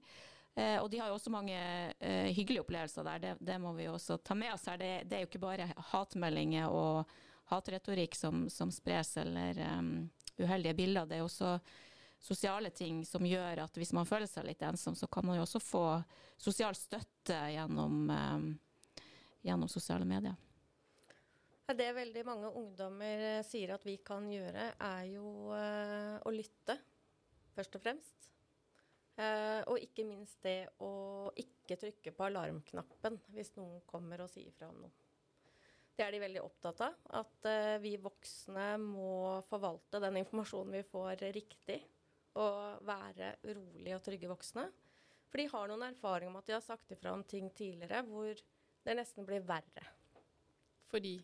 Eh, 0.55 0.77
og 0.81 0.89
de 0.91 0.99
har 0.99 1.09
jo 1.09 1.17
også 1.17 1.31
mange 1.33 1.55
eh, 1.55 2.29
hyggelige 2.35 2.63
opplevelser 2.63 3.05
der, 3.05 3.19
det, 3.23 3.33
det, 3.39 3.57
må 3.61 3.73
vi 3.77 3.85
jo 3.85 3.95
også 3.95 4.17
ta 4.23 4.35
med 4.35 4.53
oss 4.53 4.67
her. 4.67 4.79
Det, 4.81 4.93
det, 5.09 5.17
er 5.17 5.23
jo 5.23 5.29
ikke 5.29 5.43
bare 5.43 5.69
hatmeldinger 5.91 6.73
og 6.73 7.11
hatretorikk 7.53 8.17
som, 8.17 8.47
som 8.51 8.71
spres, 8.73 9.15
eller 9.17 9.57
um, 9.79 10.09
uheldige 10.37 10.75
bilder. 10.77 11.07
Det 11.09 11.17
er 11.17 11.25
også 11.25 11.55
sosiale 12.19 12.69
ting 12.75 13.01
som 13.07 13.25
gjør 13.25 13.63
at 13.63 13.79
hvis 13.79 13.93
man 13.95 14.05
føler 14.05 14.29
seg 14.29 14.45
litt 14.49 14.61
ensom, 14.67 14.97
så 14.97 15.07
kan 15.07 15.25
man 15.25 15.39
jo 15.39 15.45
også 15.47 15.61
få 15.63 15.85
sosial 16.37 16.75
støtte 16.77 17.39
gjennom, 17.55 18.03
um, 18.11 18.51
gjennom 19.45 19.71
sosiale 19.71 20.05
medier. 20.05 20.35
Det 21.69 21.91
veldig 21.93 22.23
mange 22.25 22.49
ungdommer 22.57 23.21
eh, 23.27 23.43
sier 23.45 23.75
at 23.75 23.83
vi 23.85 23.99
kan 24.01 24.25
gjøre, 24.31 24.71
er 24.81 25.03
jo 25.11 25.51
uh, 25.53 26.17
å 26.25 26.31
lytte, 26.33 26.73
først 27.53 27.77
og 27.77 27.83
fremst. 27.83 28.25
Uh, 29.19 29.61
og 29.69 29.77
ikke 29.83 30.07
minst 30.07 30.41
det 30.41 30.71
å 30.81 31.29
ikke 31.37 31.77
trykke 31.77 32.15
på 32.15 32.25
alarmknappen 32.25 33.19
hvis 33.35 33.53
noen 33.59 33.83
kommer 33.85 34.25
og 34.25 34.31
sier 34.33 34.49
fra 34.57 34.71
om 34.71 34.81
noe. 34.81 35.05
Det 35.93 36.07
er 36.07 36.15
de 36.15 36.23
veldig 36.23 36.41
opptatt 36.41 36.81
av. 36.87 36.99
At 37.19 37.47
vi 37.83 37.97
voksne 37.99 38.67
må 38.79 39.37
forvalte 39.49 39.99
den 39.99 40.21
informasjonen 40.21 40.77
vi 40.79 40.85
får, 40.87 41.25
riktig. 41.35 41.81
Og 42.39 42.85
være 42.87 43.33
rolige 43.43 43.97
og 43.97 44.05
trygge 44.05 44.29
voksne. 44.31 44.63
For 45.27 45.43
de 45.43 45.49
har 45.51 45.67
noen 45.67 45.89
erfaring 45.89 46.31
om 46.31 46.39
at 46.39 46.47
de 46.47 46.55
har 46.55 46.63
sagt 46.63 46.95
ifra 46.95 47.11
om 47.11 47.25
ting 47.27 47.51
tidligere 47.51 47.99
hvor 48.07 48.31
det 48.31 48.95
nesten 48.95 49.27
blir 49.27 49.43
verre. 49.43 49.91
Fordi 50.87 51.17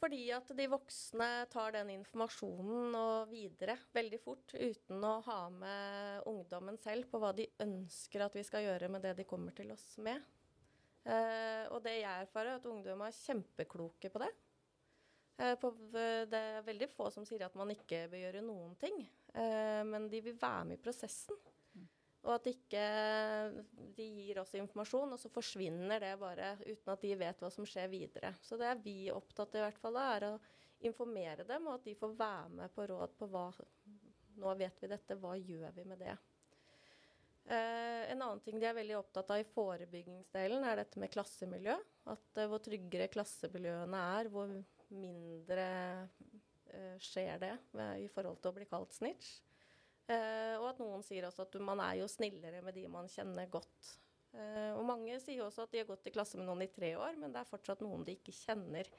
fordi 0.00 0.22
at 0.32 0.50
de 0.56 0.66
voksne 0.72 1.28
tar 1.52 1.74
den 1.76 1.92
informasjonen 1.92 2.96
og 2.96 3.30
videre 3.30 3.76
veldig 3.94 4.20
fort, 4.22 4.54
uten 4.56 5.04
å 5.04 5.14
ha 5.26 5.40
med 5.52 6.28
ungdommen 6.30 6.78
selv 6.80 7.10
på 7.10 7.20
hva 7.20 7.34
de 7.36 7.46
ønsker 7.60 8.24
at 8.24 8.36
vi 8.38 8.44
skal 8.46 8.64
gjøre 8.64 8.88
med 8.92 9.04
det 9.04 9.18
de 9.20 9.28
kommer 9.28 9.56
til 9.56 9.72
oss 9.74 9.92
med. 10.02 10.22
Eh, 11.04 11.64
og 11.72 11.80
det 11.84 11.98
jeg 12.00 12.26
erfarer, 12.26 12.54
er 12.54 12.60
at 12.60 12.68
ungdom 12.68 13.04
er 13.04 13.16
kjempekloke 13.16 14.12
på 14.12 14.22
det. 14.24 14.30
Eh, 15.40 15.54
på, 15.60 15.72
det 15.92 16.40
er 16.40 16.66
veldig 16.66 16.90
få 16.92 17.08
som 17.12 17.28
sier 17.28 17.46
at 17.46 17.56
man 17.56 17.72
ikke 17.72 18.06
bør 18.12 18.24
gjøre 18.24 18.44
noen 18.44 18.74
ting, 18.80 19.00
eh, 19.32 19.80
men 19.88 20.08
de 20.12 20.24
vil 20.24 20.40
være 20.40 20.68
med 20.68 20.80
i 20.80 20.84
prosessen. 20.84 21.36
Og 22.20 22.34
at 22.34 22.48
ikke 22.50 22.80
de 23.96 24.06
gir 24.12 24.40
oss 24.42 24.52
informasjon, 24.58 25.14
og 25.14 25.20
så 25.20 25.30
forsvinner 25.32 26.02
det 26.02 26.12
bare 26.20 26.52
uten 26.66 26.92
at 26.92 27.04
de 27.04 27.14
vet 27.22 27.40
hva 27.40 27.48
som 27.52 27.68
skjer 27.68 27.88
videre. 27.92 28.34
Så 28.44 28.58
det 28.60 28.68
er 28.68 28.82
vi 28.84 28.96
opptatt 29.12 29.56
av 29.56 29.62
i 29.62 29.64
hvert 29.64 29.80
fall, 29.80 29.96
er 29.96 30.26
å 30.28 30.34
informere 30.84 31.46
dem, 31.48 31.68
og 31.68 31.78
at 31.78 31.88
de 31.88 31.96
får 31.96 32.16
være 32.18 32.52
med 32.60 32.74
på 32.76 32.88
råd 32.92 33.16
på 33.18 33.30
hva 33.32 33.48
Nå 34.40 34.52
vet 34.56 34.78
vi 34.80 34.88
dette, 34.88 35.16
hva 35.20 35.34
gjør 35.36 35.72
vi 35.76 35.82
med 35.84 35.98
det? 36.00 36.14
Eh, 37.50 38.12
en 38.12 38.22
annen 38.22 38.40
ting 38.40 38.60
de 38.60 38.68
er 38.68 38.76
veldig 38.76 38.94
opptatt 39.00 39.32
av 39.34 39.40
i 39.42 39.48
forebyggingsdelen, 39.52 40.64
er 40.64 40.80
dette 40.80 41.00
med 41.02 41.10
klassemiljø. 41.12 41.74
At 42.12 42.38
eh, 42.38 42.48
hvor 42.48 42.62
tryggere 42.62 43.10
klassemiljøene 43.12 44.02
er, 44.14 44.30
hvor 44.32 44.52
mindre 44.94 45.66
eh, 46.70 46.96
skjer 47.02 47.42
det 47.42 47.52
i 48.00 48.08
forhold 48.14 48.38
til 48.40 48.52
å 48.52 48.56
bli 48.56 48.68
kalt 48.70 48.94
snitch. 48.96 49.40
Uh, 50.10 50.56
og 50.58 50.70
at 50.72 50.80
noen 50.82 51.02
sier 51.06 51.26
også 51.28 51.44
at 51.46 51.56
man 51.62 51.80
er 51.84 52.00
jo 52.00 52.08
snillere 52.10 52.62
med 52.66 52.74
de 52.74 52.88
man 52.90 53.06
kjenner 53.10 53.46
godt. 53.52 53.92
Uh, 54.34 54.74
og 54.74 54.82
mange 54.88 55.18
sier 55.22 55.44
også 55.44 55.66
at 55.66 55.74
de 55.74 55.82
har 55.82 55.88
gått 55.90 56.08
i 56.10 56.14
klasse 56.14 56.38
med 56.38 56.48
noen 56.48 56.64
i 56.66 56.70
tre 56.72 56.92
år, 56.98 57.18
men 57.20 57.30
det 57.30 57.42
er 57.42 57.50
fortsatt 57.50 57.84
noen 57.84 58.02
de 58.06 58.16
ikke 58.18 58.34
kjenner. 58.34 58.90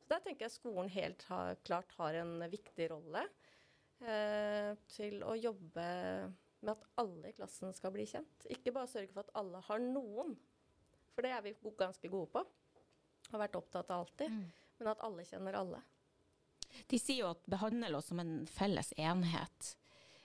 Så 0.00 0.08
der 0.12 0.24
tenker 0.24 0.46
jeg 0.46 0.56
skolen 0.56 0.88
helt 0.92 1.24
har, 1.28 1.60
klart 1.68 1.92
har 1.98 2.16
en 2.22 2.38
viktig 2.52 2.88
rolle 2.94 3.26
uh, 4.04 4.72
til 4.94 5.20
å 5.24 5.36
jobbe 5.36 5.86
med 6.64 6.72
at 6.72 6.88
alle 7.00 7.28
i 7.28 7.36
klassen 7.36 7.76
skal 7.76 7.92
bli 7.92 8.08
kjent. 8.08 8.48
Ikke 8.52 8.72
bare 8.72 8.88
sørge 8.88 9.12
for 9.12 9.24
at 9.26 9.36
alle 9.36 9.60
har 9.68 9.84
noen, 9.84 10.32
for 11.12 11.24
det 11.24 11.32
er 11.36 11.44
vi 11.44 11.56
ganske 11.76 12.08
gode 12.08 12.32
på. 12.32 12.44
Har 13.32 13.44
vært 13.44 13.60
opptatt 13.60 13.92
av 13.92 14.06
alltid. 14.06 14.32
Mm. 14.32 14.44
Men 14.80 14.90
at 14.90 15.04
alle 15.06 15.24
kjenner 15.28 15.56
alle. 15.60 15.80
De 16.90 16.98
sier 16.98 17.22
jo 17.22 17.30
at 17.30 17.44
behandler 17.50 17.94
oss 17.96 18.08
som 18.10 18.20
en 18.20 18.38
felles 18.50 18.90
enhet. 18.98 19.74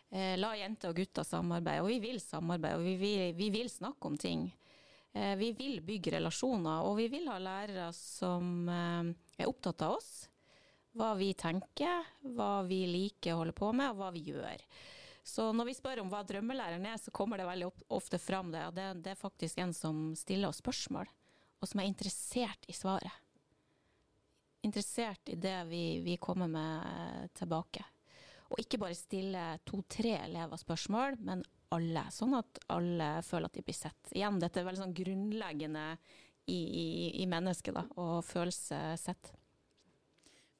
Eh, 0.09 0.35
la 0.41 0.55
jenter 0.57 0.89
og 0.89 0.97
gutter 0.97 1.25
samarbeide, 1.27 1.83
og 1.83 1.91
vi 1.91 1.99
vil 2.01 2.17
samarbeide, 2.23 2.79
og 2.79 2.85
vi 2.87 2.95
vil, 2.97 3.35
vi 3.37 3.49
vil 3.53 3.69
snakke 3.69 4.09
om 4.09 4.17
ting. 4.17 4.47
Eh, 5.13 5.35
vi 5.37 5.51
vil 5.57 5.81
bygge 5.85 6.15
relasjoner, 6.17 6.85
og 6.85 6.97
vi 6.97 7.07
vil 7.13 7.29
ha 7.29 7.37
lærere 7.41 7.91
som 7.93 8.69
eh, 8.73 9.11
er 9.37 9.49
opptatt 9.49 9.85
av 9.85 9.99
oss. 9.99 10.13
Hva 10.97 11.13
vi 11.19 11.29
tenker, 11.37 12.07
hva 12.33 12.63
vi 12.65 12.81
liker 12.89 13.35
å 13.35 13.43
holde 13.43 13.53
på 13.57 13.69
med, 13.69 13.91
og 13.91 14.01
hva 14.01 14.09
vi 14.15 14.25
gjør. 14.31 14.65
Så 15.29 15.51
når 15.53 15.69
vi 15.69 15.77
spør 15.77 16.01
om 16.01 16.09
hva 16.09 16.23
drømmelæreren 16.25 16.87
er, 16.89 16.97
så 16.97 17.13
kommer 17.13 17.37
det 17.37 17.45
veldig 17.45 17.69
ofte 17.93 18.17
fram 18.17 18.49
det. 18.53 18.65
Og 18.65 18.73
det, 18.73 18.87
det 19.05 19.13
er 19.13 19.19
faktisk 19.19 19.61
en 19.61 19.75
som 19.77 20.07
stiller 20.17 20.49
oss 20.49 20.63
spørsmål, 20.63 21.05
og 21.61 21.69
som 21.69 21.83
er 21.83 21.91
interessert 21.91 22.65
i 22.65 22.73
svaret. 22.73 23.13
Interessert 24.65 25.29
i 25.29 25.37
det 25.39 25.55
vi, 25.69 25.83
vi 26.01 26.17
kommer 26.17 26.49
med 26.49 27.29
tilbake. 27.37 27.85
Og 28.49 28.61
ikke 28.61 28.79
bare 28.81 28.97
stille 28.97 29.43
to-tre 29.67 30.15
elever 30.23 30.57
spørsmål, 30.57 31.19
men 31.25 31.43
alle. 31.75 32.05
Sånn 32.13 32.33
at 32.37 32.61
alle 32.73 33.19
føler 33.25 33.49
at 33.49 33.57
de 33.59 33.65
blir 33.65 33.77
sett. 33.77 34.13
Igjen, 34.15 34.39
dette 34.41 34.61
er 34.61 34.65
veldig 34.65 34.81
sånn 34.81 34.95
grunnleggende 34.97 35.85
i, 36.49 36.57
i, 36.57 36.87
i 37.21 37.27
mennesket, 37.29 37.75
da, 37.77 37.85
å 38.01 38.23
føle 38.25 38.53
seg 38.53 38.97
sett. 38.97 39.33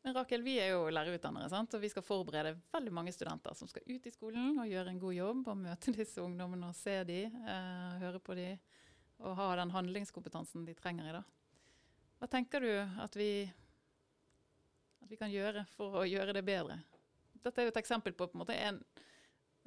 Men 0.06 0.16
Rakel, 0.16 0.44
vi 0.46 0.56
er 0.62 0.72
jo 0.72 0.86
lærerutdannere, 0.94 1.50
sant? 1.52 1.74
og 1.76 1.82
vi 1.84 1.90
skal 1.92 2.06
forberede 2.06 2.56
veldig 2.72 2.94
mange 2.96 3.12
studenter 3.12 3.58
som 3.58 3.68
skal 3.68 3.84
ut 3.90 4.06
i 4.08 4.14
skolen 4.14 4.62
og 4.62 4.70
gjøre 4.70 4.94
en 4.94 5.02
god 5.02 5.16
jobb 5.18 5.50
og 5.52 5.60
møte 5.66 5.94
disse 5.98 6.22
ungdommene 6.24 6.70
og 6.70 6.78
se 6.78 7.02
dem, 7.10 7.36
eh, 7.44 7.98
høre 8.06 8.22
på 8.24 8.38
dem 8.40 8.62
og 9.20 9.36
ha 9.36 9.50
den 9.60 9.74
handlingskompetansen 9.74 10.64
de 10.64 10.78
trenger 10.78 11.10
i 11.10 11.18
dag. 11.18 11.36
Hva 12.20 12.30
tenker 12.32 12.64
du 12.64 12.72
at 13.04 13.18
vi, 13.20 13.44
at 15.04 15.12
vi 15.12 15.20
kan 15.20 15.32
gjøre 15.32 15.66
for 15.76 16.00
å 16.00 16.08
gjøre 16.08 16.36
det 16.38 16.46
bedre? 16.48 16.80
Dette 17.46 17.62
er 17.62 17.70
jo 17.70 17.74
et 17.74 17.82
eksempel 17.82 18.16
på, 18.16 18.28
på 18.28 18.38
en 18.38 18.44
måte 18.44 18.58
en, 18.58 18.82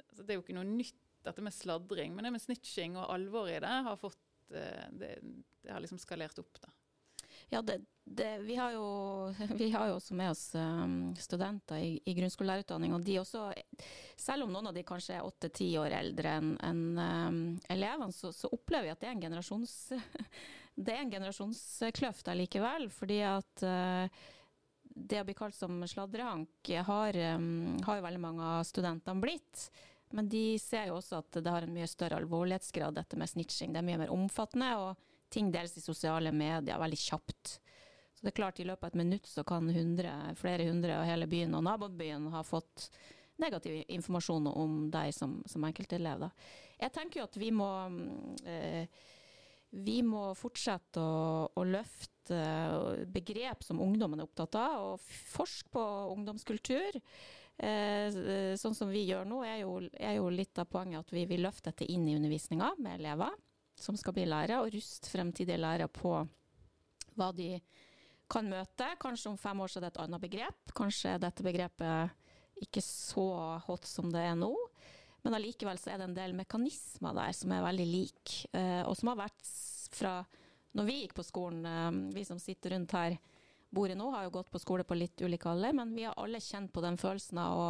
altså 0.09 0.23
Det 0.23 0.33
er 0.33 0.39
jo 0.39 0.45
ikke 0.45 0.57
noe 0.57 0.69
nytt, 0.69 0.99
dette 1.23 1.43
med 1.45 1.55
sladring, 1.55 2.15
men 2.15 2.27
det 2.27 2.33
med 2.35 2.43
snitching 2.43 2.97
og 2.99 3.07
alvoret 3.13 3.57
i 3.57 3.63
det 3.63 3.75
har 3.87 3.99
fått 3.99 4.19
det, 4.51 4.65
det, 4.99 5.11
har 5.71 5.79
liksom 5.79 6.01
skalert 6.01 6.39
opp. 6.39 6.59
da. 6.61 6.71
Ja, 7.49 7.61
det, 7.61 7.79
det, 8.03 8.37
vi, 8.37 8.55
har 8.55 8.71
jo, 8.71 8.85
vi, 9.61 9.69
har 9.71 9.87
jo, 9.87 9.95
også 9.95 10.15
med 10.17 10.31
oss 10.31 10.55
um, 10.55 11.13
studenter 11.19 11.81
i, 11.81 11.99
i 12.05 12.15
grunnskolelærerutdanning. 12.17 12.93
Og 12.95 13.05
de 13.05 13.19
også, 13.21 13.47
selv 14.19 14.47
om 14.47 14.53
noen 14.53 14.71
av 14.71 14.77
de 14.77 14.85
kanskje 14.87 15.17
er 15.17 15.27
åtte-ti 15.27 15.71
år 15.81 15.97
eldre 15.99 16.37
enn 16.39 16.53
en, 16.65 16.83
um, 16.97 17.41
elevene, 17.73 18.13
så, 18.15 18.33
så, 18.35 18.51
opplever 18.53 18.89
vi 18.89 18.93
at 18.93 19.03
det 19.03 19.09
er 19.09 19.15
en, 19.15 19.25
generasjons, 19.27 19.75
er 21.87 21.93
allikevel. 22.33 22.89
Fordi 22.93 23.19
at 23.29 23.65
uh, 23.67 24.23
det 24.95 25.21
å 25.21 25.25
bli 25.27 25.35
kalt 25.37 25.55
som 25.57 25.81
sladrehank 25.87 26.69
har, 26.87 27.17
um, 27.35 27.79
har 27.85 27.97
jo 27.97 28.05
veldig 28.05 28.21
mange 28.21 28.51
av 28.59 28.67
studentene 28.67 29.21
blitt. 29.23 29.67
Men 30.13 30.29
de 30.29 30.59
ser 30.61 30.91
jo 30.91 30.99
også 30.99 31.23
at 31.23 31.39
det 31.41 31.49
har 31.49 31.65
en 31.65 31.73
mye 31.73 31.89
større 31.89 32.19
alvorlighetsgrad, 32.21 32.93
dette 32.99 33.17
med 33.17 33.31
snitching. 33.31 33.73
Det 33.73 33.81
er 33.81 33.87
mye 33.87 34.03
mer 34.03 34.13
omfattende, 34.13 34.69
og 34.77 35.31
ting 35.33 35.49
deles 35.53 35.73
i 35.77 35.81
sosiale 35.81 36.29
medier 36.35 36.77
veldig 36.77 36.99
kjapt. 37.01 37.55
Så 38.13 38.21
det 38.21 38.29
er 38.29 38.37
klart, 38.37 38.61
i 38.61 38.67
løpet 38.69 38.85
av 38.85 38.93
et 38.93 39.01
minutt 39.01 39.25
så 39.27 39.41
kan 39.47 39.71
hundre, 39.73 40.13
flere 40.37 40.67
hundre 40.69 40.99
av 40.99 41.07
hele 41.09 41.25
byen 41.27 41.57
og 41.57 41.65
nabobyen 41.65 42.29
ha 42.35 42.43
fått 42.45 42.91
negativ 43.41 43.81
informasjon 43.87 44.51
om 44.51 44.75
deg 44.93 45.09
som, 45.17 45.39
som 45.49 45.65
enkeltelev. 45.65 46.27
Da. 46.27 46.29
Jeg 46.85 46.93
tenker 46.93 47.19
jo 47.19 47.25
at 47.25 47.39
vi 47.41 47.49
må 47.55 47.71
eh, 48.45 48.85
vi 49.73 50.01
må 50.05 50.31
fortsette 50.37 51.01
å, 51.01 51.47
å, 51.49 51.63
løfte 51.65 52.39
begrep 53.11 53.63
som 53.65 53.81
ungdommen 53.81 54.21
er 54.21 54.27
opptatt 54.27 54.57
av, 54.59 54.93
og 54.93 55.07
forske 55.33 55.73
på 55.73 55.85
ungdomskultur. 56.13 56.99
Eh, 57.57 58.55
sånn 58.57 58.77
som 58.77 58.89
vi 58.89 59.03
gjør 59.07 59.27
nå, 59.29 59.41
er 59.45 59.63
jo, 59.63 59.79
er 59.97 60.17
jo, 60.17 60.29
litt 60.33 60.57
av 60.61 60.69
poenget 60.69 61.03
at 61.03 61.13
vi 61.13 61.25
vil 61.29 61.43
løfte 61.45 61.71
dette 61.71 61.89
inn 61.89 62.05
i 62.09 62.15
undervisninga 62.17 62.71
med 62.81 63.01
elever 63.01 63.33
som 63.79 63.97
skal 63.97 64.15
bli 64.15 64.25
lærere, 64.29 64.61
og 64.61 64.73
ruste 64.73 65.09
fremtidige 65.09 65.59
lærere 65.61 65.89
på 65.91 66.15
hva 67.17 67.29
de 67.35 67.55
kan 68.31 68.47
møte. 68.49 68.87
Kanskje 69.01 69.33
om 69.33 69.39
fem 69.41 69.59
år 69.61 69.71
så 69.71 69.79
er 69.79 69.87
det 69.87 69.93
et 69.93 70.03
annet 70.05 70.23
begrep. 70.23 70.73
Kanskje 70.77 71.15
er 71.15 71.21
dette 71.21 71.45
begrepet 71.45 72.63
ikke 72.63 72.81
så 72.85 73.27
hot 73.65 73.89
som 73.89 74.11
det 74.13 74.21
er 74.21 74.37
nå. 74.37 74.53
Men 75.23 75.37
allikevel 75.37 75.79
så 75.79 75.93
er 75.93 76.01
det 76.01 76.09
en 76.09 76.17
del 76.17 76.33
mekanismer 76.35 77.15
der 77.15 77.35
som 77.35 77.51
er 77.55 77.63
veldig 77.63 77.85
like, 77.87 78.39
eh, 78.51 78.81
og 78.83 78.97
som 78.99 79.13
har 79.13 79.21
vært 79.23 79.51
fra 79.93 80.17
når 80.73 80.87
vi 80.89 80.95
gikk 81.03 81.13
på 81.19 81.25
skolen, 81.25 81.65
eh, 81.65 81.91
vi 82.15 82.25
som 82.27 82.39
sitter 82.41 82.75
rundt 82.75 82.95
her 82.97 83.17
bordet 83.73 83.97
nå, 83.97 84.09
har 84.13 84.25
jo 84.25 84.33
gått 84.37 84.51
på 84.53 84.61
skole 84.61 84.85
på 84.85 84.97
litt 84.97 85.21
ulik 85.21 85.45
alder, 85.49 85.73
men 85.73 85.93
vi 85.95 86.05
har 86.05 86.17
alle 86.19 86.41
kjent 86.41 86.73
på 86.73 86.81
den 86.83 86.97
følelsen 87.01 87.39
av 87.41 87.59
å 87.59 87.69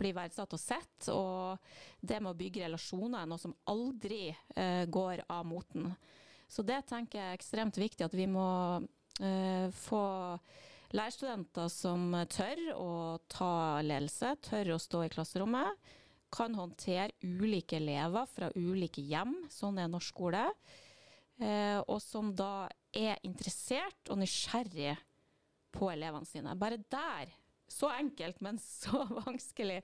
bli 0.00 0.12
verdsatt 0.16 0.54
og 0.56 0.60
sett. 0.60 1.08
Og 1.12 1.58
det 2.00 2.20
med 2.20 2.32
å 2.32 2.38
bygge 2.38 2.64
relasjoner 2.64 3.22
er 3.22 3.30
noe 3.30 3.40
som 3.40 3.54
aldri 3.70 4.30
uh, 4.32 4.84
går 4.90 5.24
av 5.28 5.44
moten. 5.46 5.92
Så 6.48 6.64
det 6.66 6.80
tenker 6.88 7.20
jeg 7.20 7.32
er 7.32 7.38
ekstremt 7.38 7.78
viktig, 7.78 8.06
at 8.06 8.16
vi 8.16 8.26
må 8.30 8.46
uh, 8.80 9.66
få 9.84 10.04
lærerstudenter 10.94 11.68
som 11.72 12.08
tør 12.30 12.64
å 12.78 12.90
ta 13.30 13.82
ledelse, 13.84 14.34
tør 14.48 14.74
å 14.74 14.82
stå 14.82 15.04
i 15.04 15.12
klasserommet. 15.12 15.94
Kan 16.34 16.56
håndtere 16.58 17.12
ulike 17.22 17.78
elever 17.78 18.26
fra 18.30 18.50
ulike 18.58 19.04
hjem, 19.06 19.36
sånn 19.52 19.78
er 19.78 19.90
norsk 19.92 20.14
skole. 20.14 20.44
Uh, 21.38 21.80
og 21.90 21.98
som 22.02 22.30
da 22.34 22.68
er 22.94 23.18
interessert 23.26 24.10
og 24.10 24.20
nysgjerrig 24.20 24.94
på 25.74 25.88
elevene 25.90 26.28
sine. 26.28 26.54
Bare 26.58 26.78
der, 26.78 27.32
så 27.70 27.90
enkelt, 27.90 28.40
men 28.44 28.58
så 28.62 29.02
vanskelig, 29.24 29.80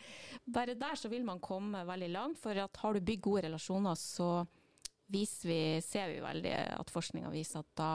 bare 0.47 0.76
der 0.78 0.99
så 0.99 1.11
vil 1.11 1.26
man 1.26 1.42
komme 1.42 1.83
veldig 1.88 2.11
langt. 2.14 2.42
For 2.42 2.54
har 2.54 2.95
du 2.95 3.02
bygd 3.02 3.25
gode 3.26 3.45
relasjoner, 3.49 3.99
så 3.99 4.45
vi, 5.11 5.25
ser 5.26 6.12
vi 6.12 6.21
veldig 6.23 6.54
at 6.76 6.92
forskninga 6.92 7.33
viser 7.35 7.64
at 7.64 7.73
da 7.78 7.92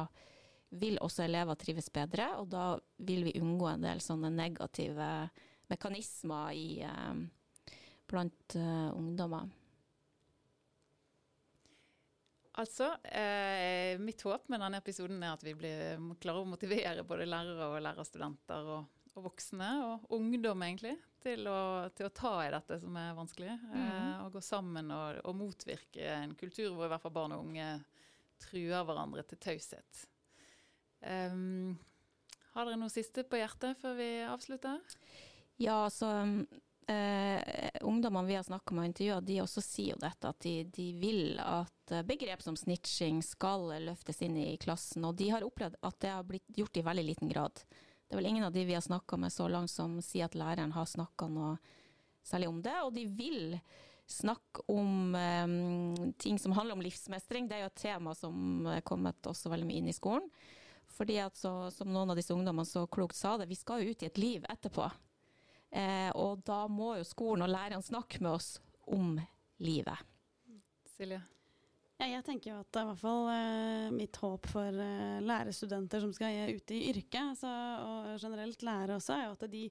vil 0.75 0.97
også 0.99 1.23
elever 1.23 1.55
trives 1.59 1.87
bedre, 1.93 2.33
og 2.41 2.49
da 2.51 2.73
vil 3.07 3.23
vi 3.27 3.37
unngå 3.39 3.69
en 3.69 3.85
del 3.85 4.01
sånne 4.03 4.31
negative 4.33 5.07
mekanismer 5.71 6.51
i, 6.57 6.81
eh, 6.83 7.13
blant 8.09 8.57
uh, 8.59 8.89
ungdommer. 8.95 9.49
Altså, 12.55 12.95
eh, 13.03 13.99
Mitt 13.99 14.21
håp 14.23 14.47
med 14.47 14.61
denne 14.63 14.79
episoden 14.79 15.23
er 15.23 15.33
at 15.35 15.43
vi 15.43 15.51
blir 15.59 15.97
klarer 16.23 16.45
å 16.45 16.47
motivere 16.47 17.03
både 17.07 17.27
lærere 17.27 17.67
og 17.73 17.81
lærerstudenter 17.83 18.69
og, 18.77 18.85
og 19.11 19.25
voksne, 19.25 19.71
og 19.83 20.13
ungdom 20.15 20.63
egentlig, 20.63 20.93
til 21.25 21.49
å, 21.51 21.57
til 21.97 22.07
å, 22.07 22.13
ta 22.15 22.33
i 22.45 22.53
dette 22.53 22.77
som 22.79 22.95
er 23.01 23.17
vanskelig. 23.17 23.57
Mm. 23.59 23.75
Eh, 23.81 24.13
og 24.23 24.37
gå 24.37 24.43
sammen 24.45 24.93
og, 24.95 25.19
og, 25.25 25.35
motvirke 25.35 26.07
en 26.13 26.35
kultur 26.39 26.71
hvor 26.71 26.87
i 26.87 26.93
hvert 26.93 27.03
fall 27.03 27.15
barn 27.17 27.35
og 27.35 27.43
unge 27.43 27.67
truer 28.45 28.87
hverandre 28.87 29.25
til 29.27 29.41
taushet. 29.49 30.05
Um, 31.05 31.75
har 32.55 32.69
dere 32.69 32.79
noe 32.79 32.93
siste 32.93 33.25
på 33.27 33.39
hjertet 33.41 33.75
før 33.81 33.99
vi 33.99 34.09
avslutter? 34.23 34.79
Ja, 35.59 35.83
altså 35.89 36.07
eh, 36.87 37.74
ungdommene 37.95 38.27
vi 38.27 38.35
har 38.37 38.43
snakka 38.45 38.75
med 38.75 38.83
og 38.83 38.89
intervjua, 38.91 39.21
de 39.23 39.39
også 39.43 39.63
sier 39.63 39.95
jo 39.95 40.01
dette, 40.03 40.29
at 40.29 40.43
de, 40.43 40.53
de, 40.75 40.89
vil 40.99 41.39
at 41.41 41.95
eh, 41.95 42.05
begrep 42.07 42.43
som 42.43 42.57
snitching 42.59 43.21
skal 43.25 43.71
løftes 43.87 44.21
inn 44.25 44.37
i 44.41 44.53
klassen. 44.61 45.07
Og 45.07 45.15
de 45.19 45.31
har 45.33 45.45
opplevd 45.47 45.79
at 45.79 45.99
det 46.03 46.13
har 46.13 46.27
blitt 46.27 46.59
gjort 46.59 46.77
i 46.77 46.85
veldig 46.85 47.05
liten 47.07 47.31
grad. 47.31 47.63
Det 48.05 48.13
er 48.13 48.21
vel 48.21 48.29
ingen 48.29 48.45
av 48.45 48.53
de 48.53 48.65
vi 48.67 48.75
har 48.77 48.85
snakka 48.85 49.17
med 49.17 49.33
så 49.33 49.47
langt 49.49 49.71
som 49.73 49.97
sier 50.03 50.27
at 50.27 50.37
læreren 50.37 50.75
har 50.75 50.85
snakka 50.85 51.29
noe 51.31 51.55
særlig 52.25 52.51
om 52.51 52.61
det. 52.61 52.75
Og 52.85 52.93
de 52.93 53.05
vil 53.09 53.57
snakke 54.05 54.61
om 54.69 55.15
um, 55.15 56.13
ting 56.21 56.37
som 56.39 56.53
handler 56.53 56.77
om 56.77 56.83
livsmestring. 56.85 57.47
Det 57.49 57.57
er 57.57 57.65
jo 57.65 57.71
et 57.71 57.81
tema 57.81 58.13
som 58.17 58.67
er 58.69 58.85
kommet 58.85 59.25
også 59.25 59.49
veldig 59.49 59.69
mye 59.69 59.81
inn 59.81 59.89
i 59.89 59.97
skolen. 59.97 60.29
Fordi 60.95 61.17
at 61.23 61.37
så, 61.37 61.71
som 61.73 61.89
noen 61.91 62.13
av 62.13 62.19
disse 62.19 62.33
ungdommene 62.33 62.69
så 62.69 62.85
klokt 62.87 63.17
sa 63.17 63.35
det, 63.41 63.49
vi 63.49 63.57
skal 63.57 63.81
jo 63.81 63.91
ut 63.91 64.05
i 64.05 64.09
et 64.11 64.21
liv 64.21 64.45
etterpå. 64.49 64.85
Eh, 65.75 66.09
og 66.15 66.43
da 66.47 66.65
må 66.71 66.93
jo 66.99 67.07
skolen 67.07 67.45
og 67.45 67.51
lærerne 67.51 67.83
snakke 67.83 68.21
med 68.23 68.37
oss 68.37 68.55
om 68.87 69.17
livet. 69.63 70.03
Silje? 70.95 71.19
Ja, 71.95 72.07
jeg 72.11 72.23
tenker 72.27 72.51
jo 72.51 72.57
at 72.59 72.79
i 72.79 72.85
hvert 72.89 72.99
fall 72.99 73.29
eh, 73.31 73.91
mitt 73.95 74.17
håp 74.19 74.47
for 74.51 74.79
eh, 74.83 75.19
lærerstudenter 75.23 76.03
som 76.03 76.11
skal 76.15 76.55
ut 76.55 76.73
i 76.75 76.81
yrket, 76.91 77.43
og 77.43 78.15
generelt 78.19 78.65
lærere 78.67 78.99
også, 78.99 79.15
er 79.15 79.27
jo 79.29 79.35
at 79.35 79.45
de 79.51 79.63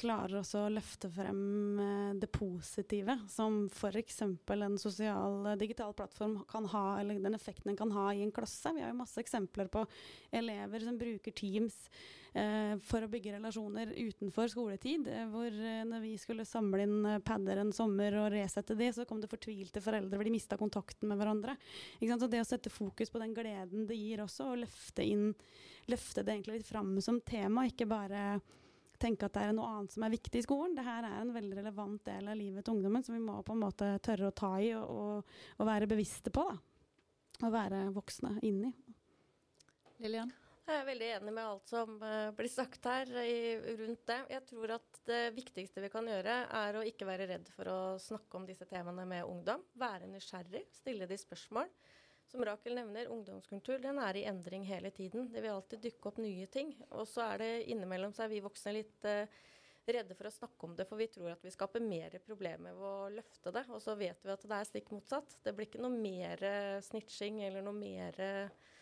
klarer 0.00 0.40
også 0.40 0.66
å 0.66 0.72
løfte 0.72 1.08
frem 1.12 1.80
eh, 1.80 2.12
det 2.20 2.28
positive, 2.34 3.16
som 3.32 3.64
f.eks. 3.70 4.20
en 4.22 4.78
sosial 4.80 5.46
eh, 5.50 5.58
digital 5.60 5.94
plattform 5.96 6.38
kan 6.50 6.68
ha, 6.72 6.84
eller 7.00 7.20
den 7.22 7.36
effekten 7.36 7.70
den 7.70 7.78
kan 7.78 7.92
ha 7.94 8.10
i 8.12 8.22
en 8.24 8.32
klasse. 8.34 8.72
Vi 8.74 8.84
har 8.84 8.92
jo 8.92 8.98
masse 9.00 9.20
eksempler 9.22 9.70
på 9.72 9.84
elever 10.34 10.84
som 10.84 10.98
bruker 11.00 11.34
Teams 11.36 11.78
eh, 12.34 12.74
for 12.84 13.06
å 13.06 13.10
bygge 13.12 13.36
relasjoner 13.38 13.94
utenfor 13.96 14.52
skoletid. 14.52 15.08
Eh, 15.12 15.24
hvor 15.32 15.56
når 15.90 16.04
vi 16.04 16.12
skulle 16.20 16.48
samle 16.48 16.84
inn 16.84 17.22
padder 17.24 17.62
en 17.62 17.72
sommer 17.76 18.18
og 18.20 18.30
resette 18.36 18.76
de, 18.76 18.90
så 18.92 19.08
kom 19.08 19.22
det 19.22 19.32
fortvilte 19.32 19.84
foreldre 19.84 20.20
hvor 20.20 20.28
de 20.28 20.36
mista 20.36 20.60
kontakten 20.60 21.10
med 21.10 21.20
hverandre. 21.22 21.56
Så 22.02 22.30
det 22.32 22.42
å 22.44 22.48
sette 22.48 22.72
fokus 22.72 23.10
på 23.12 23.20
den 23.22 23.34
gleden 23.36 23.88
det 23.88 23.96
gir 23.98 24.22
også, 24.24 24.52
og 24.52 24.62
løfte, 24.64 25.04
inn, 25.04 25.32
løfte 25.90 26.24
det 26.24 26.36
egentlig 26.36 26.60
litt 26.60 26.70
fram 26.70 26.94
som 27.04 27.20
tema, 27.24 27.66
ikke 27.68 27.88
bare 27.90 28.38
tenke 29.00 29.28
at 29.28 29.36
det 29.36 29.44
er 29.46 29.56
noe 29.56 29.68
annet 29.72 29.94
som 29.94 30.06
er 30.06 30.14
viktig 30.14 30.40
i 30.40 30.46
skolen. 30.46 30.76
Dette 30.76 30.94
er 30.96 31.08
en 31.20 31.34
veldig 31.34 31.60
relevant 31.60 32.00
del 32.08 32.30
av 32.32 32.38
livet 32.38 32.66
til 32.66 32.76
ungdommen 32.76 33.04
som 33.06 33.16
vi 33.16 33.22
må 33.24 33.38
på 33.46 33.56
en 33.56 33.62
måte 33.62 33.90
tørre 34.04 34.30
å 34.30 34.36
ta 34.36 34.54
i 34.62 34.72
og, 34.78 34.88
og, 34.88 35.36
og 35.58 35.70
være 35.70 35.90
bevisste 35.90 36.32
på. 36.34 36.46
Da. 36.50 36.56
Og 37.46 37.52
være 37.52 37.84
voksne 37.92 38.38
inni. 38.48 38.72
Lillian? 40.00 40.32
Jeg 40.66 40.80
er 40.80 40.86
veldig 40.88 41.08
enig 41.14 41.32
med 41.36 41.46
alt 41.46 41.68
som 41.70 41.92
uh, 42.02 42.32
blir 42.34 42.50
sagt 42.50 42.88
her 42.90 43.10
i, 43.22 43.36
rundt 43.78 44.00
det. 44.10 44.16
Jeg 44.32 44.42
tror 44.48 44.72
at 44.74 44.98
det 45.06 45.20
viktigste 45.36 45.84
vi 45.84 45.90
kan 45.92 46.08
gjøre, 46.10 46.40
er 46.58 46.78
å 46.78 46.82
ikke 46.82 47.06
være 47.06 47.28
redd 47.30 47.46
for 47.54 47.70
å 47.70 47.78
snakke 48.02 48.40
om 48.40 48.48
disse 48.48 48.66
temaene 48.66 49.04
med 49.06 49.30
ungdom. 49.30 49.62
Være 49.78 50.10
nysgjerrig, 50.10 50.64
stille 50.74 51.06
de 51.06 51.20
spørsmål. 51.22 51.70
Som 52.26 52.44
Rakel 52.44 52.74
nevner, 52.74 53.10
ungdomskultur 53.12 53.78
den 53.82 54.00
er 54.02 54.18
i 54.18 54.24
endring 54.26 54.64
hele 54.66 54.90
tiden. 54.90 55.28
Det 55.32 55.42
vil 55.44 55.54
alltid 55.54 55.84
dukke 55.84 56.10
opp 56.10 56.16
nye 56.22 56.46
ting. 56.50 56.72
Og 56.90 57.06
så 57.08 57.22
er 57.30 57.42
det 57.42 57.50
innimellom 57.70 58.14
så 58.14 58.24
er 58.24 58.32
vi 58.32 58.42
voksne 58.42 58.74
litt 58.74 59.06
uh, 59.06 59.30
redde 59.86 60.16
for 60.18 60.26
å 60.26 60.34
snakke 60.34 60.66
om 60.66 60.74
det, 60.74 60.88
for 60.88 60.98
vi 60.98 61.06
tror 61.12 61.30
at 61.36 61.44
vi 61.46 61.52
skaper 61.54 61.84
mer 61.84 62.16
problemer 62.26 62.74
ved 62.74 62.88
å 62.90 63.12
løfte 63.20 63.52
det. 63.54 63.62
Og 63.70 63.82
så 63.82 63.94
vet 63.98 64.24
vi 64.26 64.32
at 64.34 64.46
det 64.46 64.58
er 64.58 64.70
stikk 64.70 64.90
motsatt. 64.94 65.36
Det 65.44 65.54
blir 65.54 65.70
ikke 65.70 65.84
noe 65.84 65.94
mer 65.94 66.42
uh, 66.42 66.80
snitching 66.82 67.44
eller 67.46 67.62
noe 67.62 67.78
mer 67.78 68.18
uh, 68.18 68.72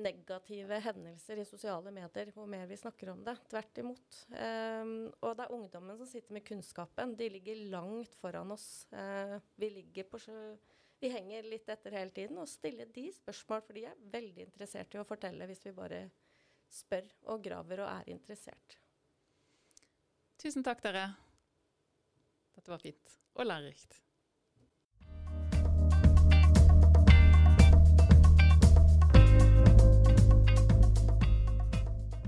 negative 0.00 0.78
hendelser 0.84 1.40
i 1.40 1.46
sosiale 1.46 1.90
medier 1.94 2.30
hvor 2.34 2.50
mer 2.50 2.66
vi 2.70 2.78
snakker 2.78 3.12
om 3.14 3.22
det. 3.26 3.36
Tvert 3.50 3.80
imot. 3.82 4.20
Um, 4.34 4.92
og 5.22 5.38
det 5.38 5.46
er 5.46 5.54
ungdommen 5.56 5.98
som 5.98 6.10
sitter 6.10 6.34
med 6.34 6.46
kunnskapen. 6.46 7.14
De 7.18 7.30
ligger 7.38 7.64
langt 7.70 8.18
foran 8.18 8.54
oss. 8.54 8.88
Uh, 8.90 9.38
vi 9.60 9.70
ligger 9.78 10.10
på 10.10 10.22
sjø 10.26 10.40
vi 11.00 11.10
henger 11.12 11.48
litt 11.48 11.68
etter 11.72 11.96
hele 11.96 12.12
tiden. 12.14 12.38
Og 12.42 12.48
stille 12.50 12.86
de 12.94 13.06
spørsmål, 13.14 13.64
for 13.66 13.78
de 13.78 13.86
er 13.90 14.04
veldig 14.12 14.46
interessert 14.48 14.94
i 14.94 15.00
å 15.00 15.06
fortelle 15.08 15.48
hvis 15.50 15.64
vi 15.68 15.74
bare 15.76 16.04
spør 16.70 17.08
og 17.32 17.42
graver 17.44 17.82
og 17.84 17.90
er 17.90 18.12
interessert. 18.14 18.78
Tusen 20.40 20.64
takk, 20.64 20.82
dere. 20.84 21.08
Dette 22.54 22.72
var 22.72 22.82
fint 22.82 23.18
og 23.36 23.46
lærerikt. 23.48 23.98